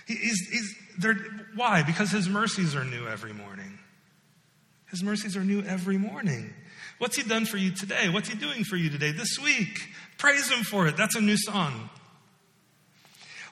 [0.05, 0.75] He's, he's,
[1.55, 1.83] why?
[1.83, 3.77] Because his mercies are new every morning.
[4.89, 6.53] His mercies are new every morning.
[6.97, 8.09] What's he done for you today?
[8.09, 9.89] What's he doing for you today, this week?
[10.21, 10.95] Praise him for it.
[10.95, 11.89] That's a new song.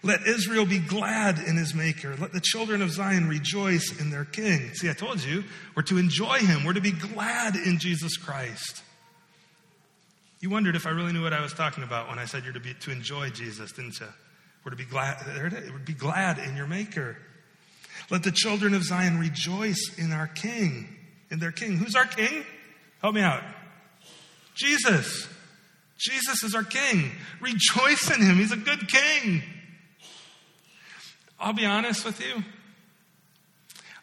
[0.04, 2.16] Let Israel be glad in his maker.
[2.20, 4.72] Let the children of Zion rejoice in their king.
[4.76, 5.46] See, I told you,
[5.76, 6.64] we're to enjoy him.
[6.64, 8.84] We're to be glad in Jesus Christ.
[10.42, 12.54] You wondered if I really knew what I was talking about when I said you're
[12.54, 14.06] to be to enjoy Jesus, didn't you?
[14.64, 15.26] We're to be glad.
[15.26, 15.72] There it is.
[15.72, 17.18] We're to be glad in your maker.
[18.12, 20.88] Let the children of Zion rejoice in our king,
[21.32, 21.78] in their king.
[21.78, 22.46] Who's our king?
[23.02, 23.42] Help me out.
[24.54, 25.28] Jesus.
[26.00, 27.12] Jesus is our king.
[27.42, 28.38] Rejoice in him.
[28.38, 29.44] He's a good king.
[31.38, 32.44] I'll be honest with you.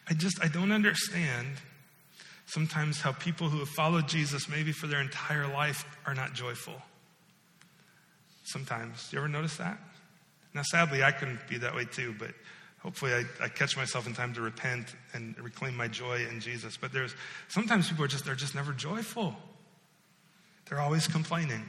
[0.07, 1.47] I just, I don't understand
[2.45, 6.75] sometimes how people who have followed Jesus maybe for their entire life are not joyful.
[8.45, 9.09] Sometimes.
[9.09, 9.79] Do you ever notice that?
[10.53, 12.29] Now, sadly, I can be that way too, but
[12.79, 16.77] hopefully I, I, catch myself in time to repent and reclaim my joy in Jesus.
[16.77, 17.13] But there's
[17.49, 19.35] sometimes people are just, they're just never joyful.
[20.69, 21.65] They're always complaining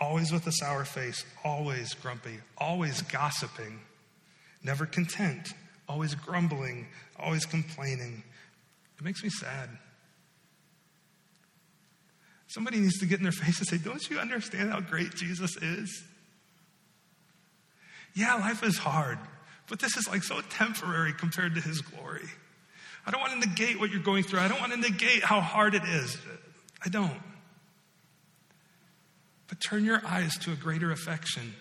[0.00, 3.80] always with a sour face, always grumpy, always gossiping,
[4.62, 5.52] never content,
[5.88, 6.88] always grumbling,
[7.18, 8.22] always complaining.
[8.98, 9.68] It makes me sad.
[12.46, 15.56] Somebody needs to get in their face and say, Don't you understand how great Jesus
[15.56, 16.04] is?
[18.14, 19.18] Yeah, life is hard,
[19.68, 22.26] but this is like so temporary compared to his glory.
[23.06, 24.40] I don't want to negate what you're going through.
[24.40, 26.18] I don't want to negate how hard it is.
[26.84, 27.16] I don't.
[29.50, 31.54] But turn your eyes to a greater affection.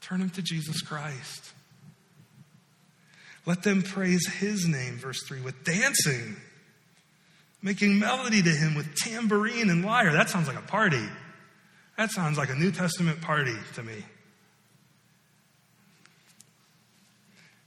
[0.00, 1.52] Turn them to Jesus Christ.
[3.46, 6.36] Let them praise his name, verse 3, with dancing,
[7.62, 10.12] making melody to him with tambourine and lyre.
[10.12, 11.04] That sounds like a party.
[11.96, 14.04] That sounds like a New Testament party to me.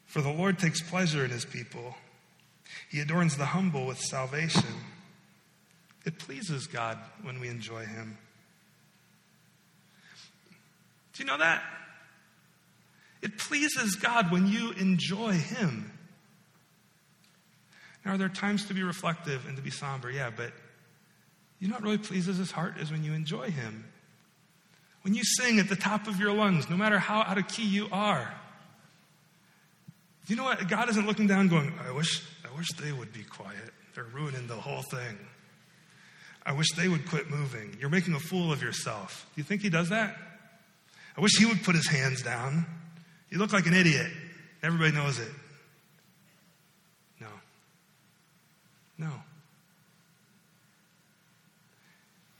[0.08, 1.96] For the Lord takes pleasure in his people,
[2.90, 4.76] he adorns the humble with salvation.
[6.06, 8.18] It pleases God when we enjoy him.
[11.14, 11.64] Do you know that?
[13.22, 15.92] It pleases God when you enjoy Him.
[18.04, 20.10] Now, are there times to be reflective and to be somber?
[20.10, 20.52] Yeah, but
[21.60, 23.86] you know what really pleases His heart is when you enjoy Him.
[25.04, 27.66] When you sing at the top of your lungs, no matter how out of key
[27.66, 28.34] you are.
[30.26, 30.68] Do you know what?
[30.68, 33.72] God isn't looking down going, I wish, I wish they would be quiet.
[33.94, 35.18] They're ruining the whole thing.
[36.46, 37.78] I wish they would quit moving.
[37.80, 39.28] You're making a fool of yourself.
[39.36, 40.16] Do you think He does that?
[41.22, 42.66] I wish he would put his hands down.
[43.30, 44.08] You look like an idiot.
[44.64, 45.30] Everybody knows it.
[47.20, 47.28] No.
[48.98, 49.12] No.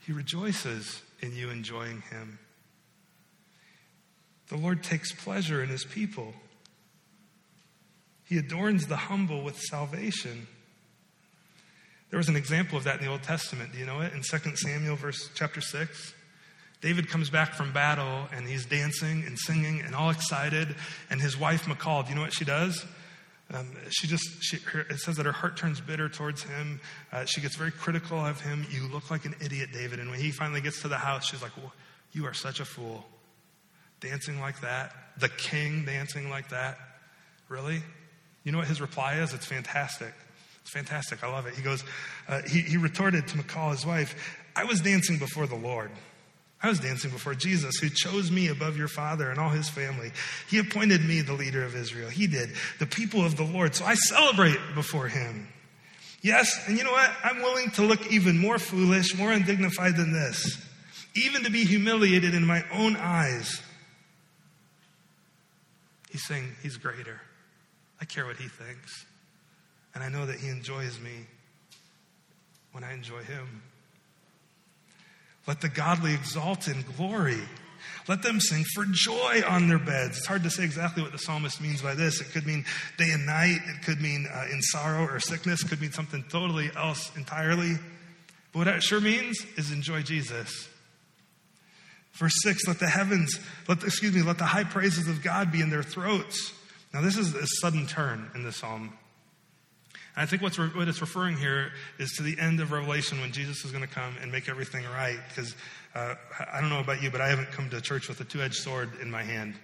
[0.04, 2.40] He rejoices in you enjoying him.
[4.48, 6.34] The Lord takes pleasure in his people.
[8.24, 10.48] He adorns the humble with salvation.
[12.10, 13.70] There was an example of that in the Old Testament.
[13.70, 14.12] Do you know it?
[14.12, 16.14] In 2 Samuel verse chapter 6.
[16.82, 20.74] David comes back from battle and he's dancing and singing and all excited.
[21.10, 22.84] And his wife, Michal, do you know what she does?
[23.54, 26.80] Um, she just, she, her, it says that her heart turns bitter towards him.
[27.12, 28.66] Uh, she gets very critical of him.
[28.70, 30.00] You look like an idiot, David.
[30.00, 31.72] And when he finally gets to the house, she's like, well,
[32.12, 33.04] You are such a fool.
[34.00, 34.92] Dancing like that.
[35.18, 36.78] The king dancing like that.
[37.48, 37.82] Really?
[38.42, 39.32] You know what his reply is?
[39.34, 40.12] It's fantastic.
[40.62, 41.22] It's fantastic.
[41.22, 41.54] I love it.
[41.54, 41.84] He goes,
[42.28, 45.90] uh, he, he retorted to Michal, his wife, I was dancing before the Lord.
[46.62, 50.12] I was dancing before Jesus, who chose me above your father and all his family.
[50.48, 52.08] He appointed me the leader of Israel.
[52.08, 53.74] He did, the people of the Lord.
[53.74, 55.48] So I celebrate before him.
[56.20, 57.10] Yes, and you know what?
[57.24, 60.64] I'm willing to look even more foolish, more undignified than this,
[61.16, 63.60] even to be humiliated in my own eyes.
[66.10, 67.20] He's saying he's greater.
[68.00, 69.04] I care what he thinks.
[69.94, 71.26] And I know that he enjoys me
[72.70, 73.62] when I enjoy him.
[75.46, 77.40] Let the godly exalt in glory.
[78.08, 80.18] Let them sing for joy on their beds.
[80.18, 82.20] It's hard to say exactly what the psalmist means by this.
[82.20, 82.64] It could mean
[82.98, 83.58] day and night.
[83.66, 85.64] It could mean uh, in sorrow or sickness.
[85.64, 87.74] It could mean something totally else entirely.
[88.52, 90.68] But what it sure means is enjoy Jesus.
[92.12, 93.38] Verse 6 let the heavens,
[93.68, 96.52] let excuse me, let the high praises of God be in their throats.
[96.92, 98.92] Now, this is a sudden turn in the psalm.
[100.16, 103.64] I think what's, what it's referring here is to the end of Revelation when Jesus
[103.64, 105.18] is going to come and make everything right.
[105.28, 105.54] Because
[105.94, 106.14] uh,
[106.52, 108.56] I don't know about you, but I haven't come to church with a two edged
[108.56, 109.54] sword in my hand.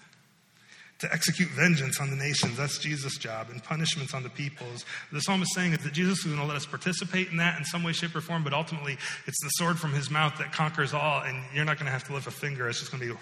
[0.98, 4.84] to execute vengeance on the nations, that's Jesus' job, and punishments on the peoples.
[5.12, 7.58] The psalmist is saying is that Jesus is going to let us participate in that
[7.58, 10.52] in some way, shape, or form, but ultimately it's the sword from his mouth that
[10.52, 12.68] conquers all, and you're not going to have to lift a finger.
[12.68, 13.20] It's just going to be whew.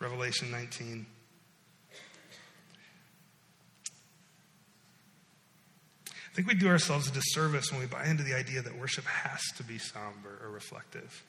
[0.00, 1.06] Revelation 19.
[6.34, 9.04] I think we do ourselves a disservice when we buy into the idea that worship
[9.04, 11.22] has to be somber or reflective.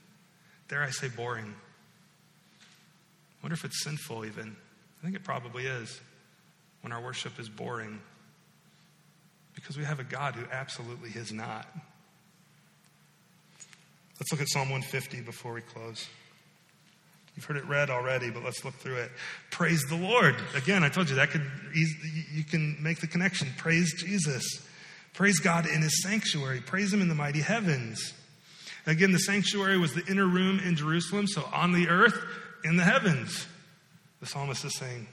[0.68, 1.54] Dare I say boring?
[2.60, 4.56] I wonder if it's sinful, even.
[5.00, 6.02] I think it probably is
[6.82, 8.00] when our worship is boring
[9.54, 11.68] because we have a God who absolutely is not.
[14.20, 16.08] Let's look at Psalm 150 before we close.
[17.36, 19.12] You've heard it read already, but let's look through it.
[19.52, 20.36] Praise the Lord.
[20.56, 21.46] Again, I told you that could
[21.76, 23.50] you can make the connection.
[23.56, 24.68] Praise Jesus.
[25.16, 26.60] Praise God in his sanctuary.
[26.60, 28.14] Praise him in the mighty heavens.
[28.86, 32.22] Again, the sanctuary was the inner room in Jerusalem, so on the earth,
[32.66, 33.48] in the heavens.
[34.20, 35.08] The psalmist is saying,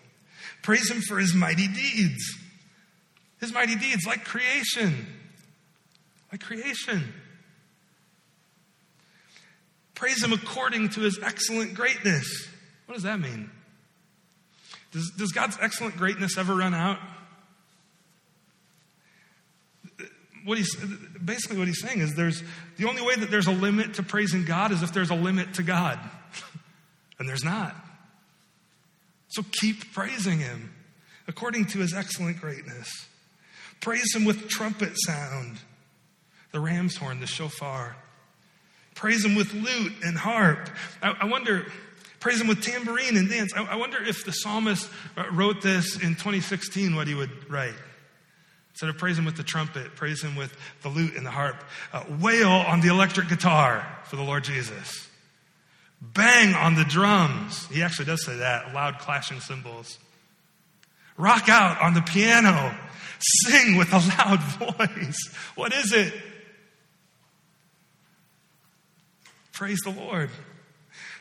[0.62, 2.36] Praise him for his mighty deeds.
[3.40, 5.06] His mighty deeds, like creation.
[6.32, 7.12] Like creation.
[9.94, 12.48] Praise him according to his excellent greatness.
[12.86, 13.50] What does that mean?
[14.90, 16.98] Does, does God's excellent greatness ever run out?
[20.44, 20.74] What he's
[21.24, 22.42] basically what he's saying is there's
[22.76, 25.54] the only way that there's a limit to praising God is if there's a limit
[25.54, 25.98] to God.
[27.18, 27.74] and there's not.
[29.28, 30.72] So keep praising him
[31.28, 33.06] according to his excellent greatness.
[33.80, 35.58] Praise him with trumpet sound,
[36.52, 37.96] the ram's horn, the shofar.
[38.94, 40.68] Praise him with lute and harp.
[41.02, 41.66] I, I wonder,
[42.20, 43.52] praise him with tambourine and dance.
[43.56, 47.74] I, I wonder if the psalmist uh, wrote this in 2016, what he would write.
[48.72, 51.62] Instead of praise him with the trumpet, praise him with the lute and the harp.
[51.92, 55.08] Uh, wail on the electric guitar for the Lord Jesus.
[56.00, 57.66] Bang on the drums.
[57.66, 58.74] He actually does say that.
[58.74, 59.98] Loud clashing cymbals.
[61.16, 62.76] Rock out on the piano.
[63.46, 64.42] Sing with a loud
[64.78, 65.32] voice.
[65.54, 66.12] What is it?
[69.52, 70.30] Praise the Lord.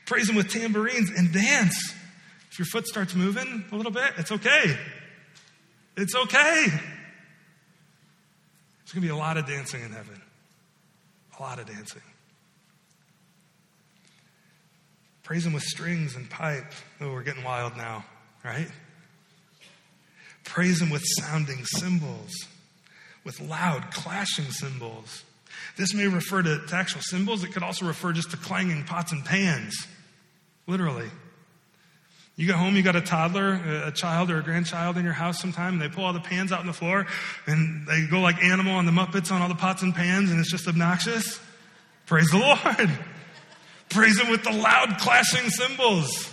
[0.08, 1.94] Praise Him with tambourines and dance.
[2.50, 4.78] If your foot starts moving a little bit, it's okay.
[5.96, 6.68] It's okay.
[8.92, 10.22] There's going to be a lot of dancing in heaven.
[11.40, 12.02] A lot of dancing.
[15.24, 16.74] Praise Him with strings and pipe.
[17.00, 18.04] Oh, we're getting wild now,
[18.44, 18.68] right?
[20.44, 22.34] Praise Him with sounding cymbals,
[23.24, 25.24] with loud clashing cymbals.
[25.78, 27.46] This may refer to, to actual cymbals.
[27.46, 29.88] It could also refer just to clanging pots and pans,
[30.68, 31.10] literally.
[32.38, 33.54] You go home, you got a toddler,
[33.86, 36.52] a child, or a grandchild in your house sometime, and they pull all the pans
[36.52, 37.06] out on the floor,
[37.46, 40.40] and they go like animal on the Muppets on all the pots and pans, and
[40.40, 41.40] it's just obnoxious.
[42.06, 43.00] Praise the Lord.
[43.90, 46.32] Praise Him with the loud clashing cymbals.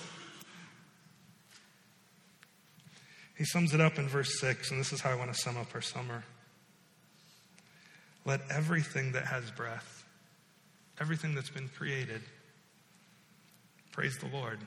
[3.36, 5.56] He sums it up in verse 6, and this is how I want to sum
[5.56, 6.24] up our summer.
[8.24, 10.04] Let everything that has breath,
[11.00, 12.20] everything that's been created,
[13.92, 14.58] praise the Lord.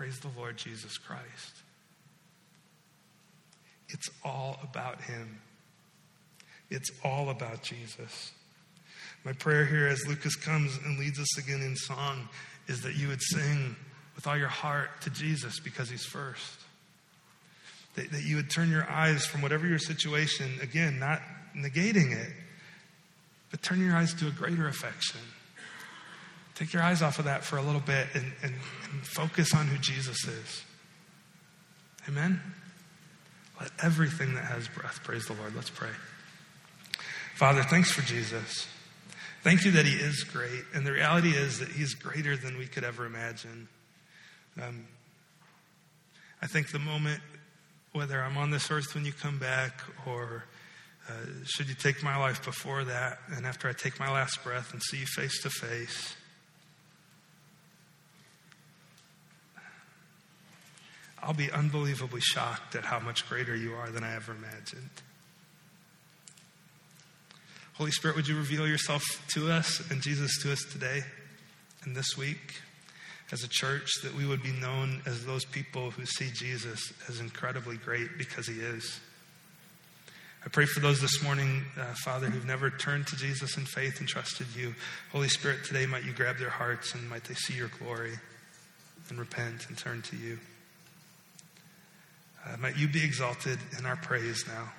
[0.00, 1.56] Praise the Lord Jesus Christ.
[3.90, 5.42] It's all about Him.
[6.70, 8.32] It's all about Jesus.
[9.26, 12.30] My prayer here as Lucas comes and leads us again in song
[12.66, 13.76] is that you would sing
[14.16, 16.60] with all your heart to Jesus because He's first.
[17.96, 21.20] That, that you would turn your eyes from whatever your situation, again, not
[21.54, 22.32] negating it,
[23.50, 25.20] but turn your eyes to a greater affection
[26.60, 28.52] Take your eyes off of that for a little bit and, and,
[28.92, 30.62] and focus on who Jesus is.
[32.06, 32.38] Amen?
[33.58, 35.56] Let everything that has breath praise the Lord.
[35.56, 35.88] Let's pray.
[37.34, 38.68] Father, thanks for Jesus.
[39.42, 40.64] Thank you that he is great.
[40.74, 43.66] And the reality is that he's greater than we could ever imagine.
[44.60, 44.86] Um,
[46.42, 47.22] I think the moment,
[47.92, 50.44] whether I'm on this earth when you come back or
[51.08, 51.12] uh,
[51.46, 54.82] should you take my life before that and after I take my last breath and
[54.82, 56.16] see you face to face,
[61.22, 64.90] I'll be unbelievably shocked at how much greater you are than I ever imagined.
[67.74, 71.02] Holy Spirit, would you reveal yourself to us and Jesus to us today
[71.84, 72.60] and this week
[73.32, 77.20] as a church that we would be known as those people who see Jesus as
[77.20, 79.00] incredibly great because he is.
[80.44, 84.00] I pray for those this morning, uh, Father, who've never turned to Jesus in faith
[84.00, 84.74] and trusted you.
[85.12, 88.14] Holy Spirit, today might you grab their hearts and might they see your glory
[89.10, 90.38] and repent and turn to you.
[92.44, 94.72] Uh, might you be exalted in our praise now.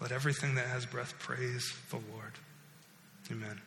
[0.00, 2.32] Let everything that has breath praise the Lord.
[3.30, 3.60] Amen.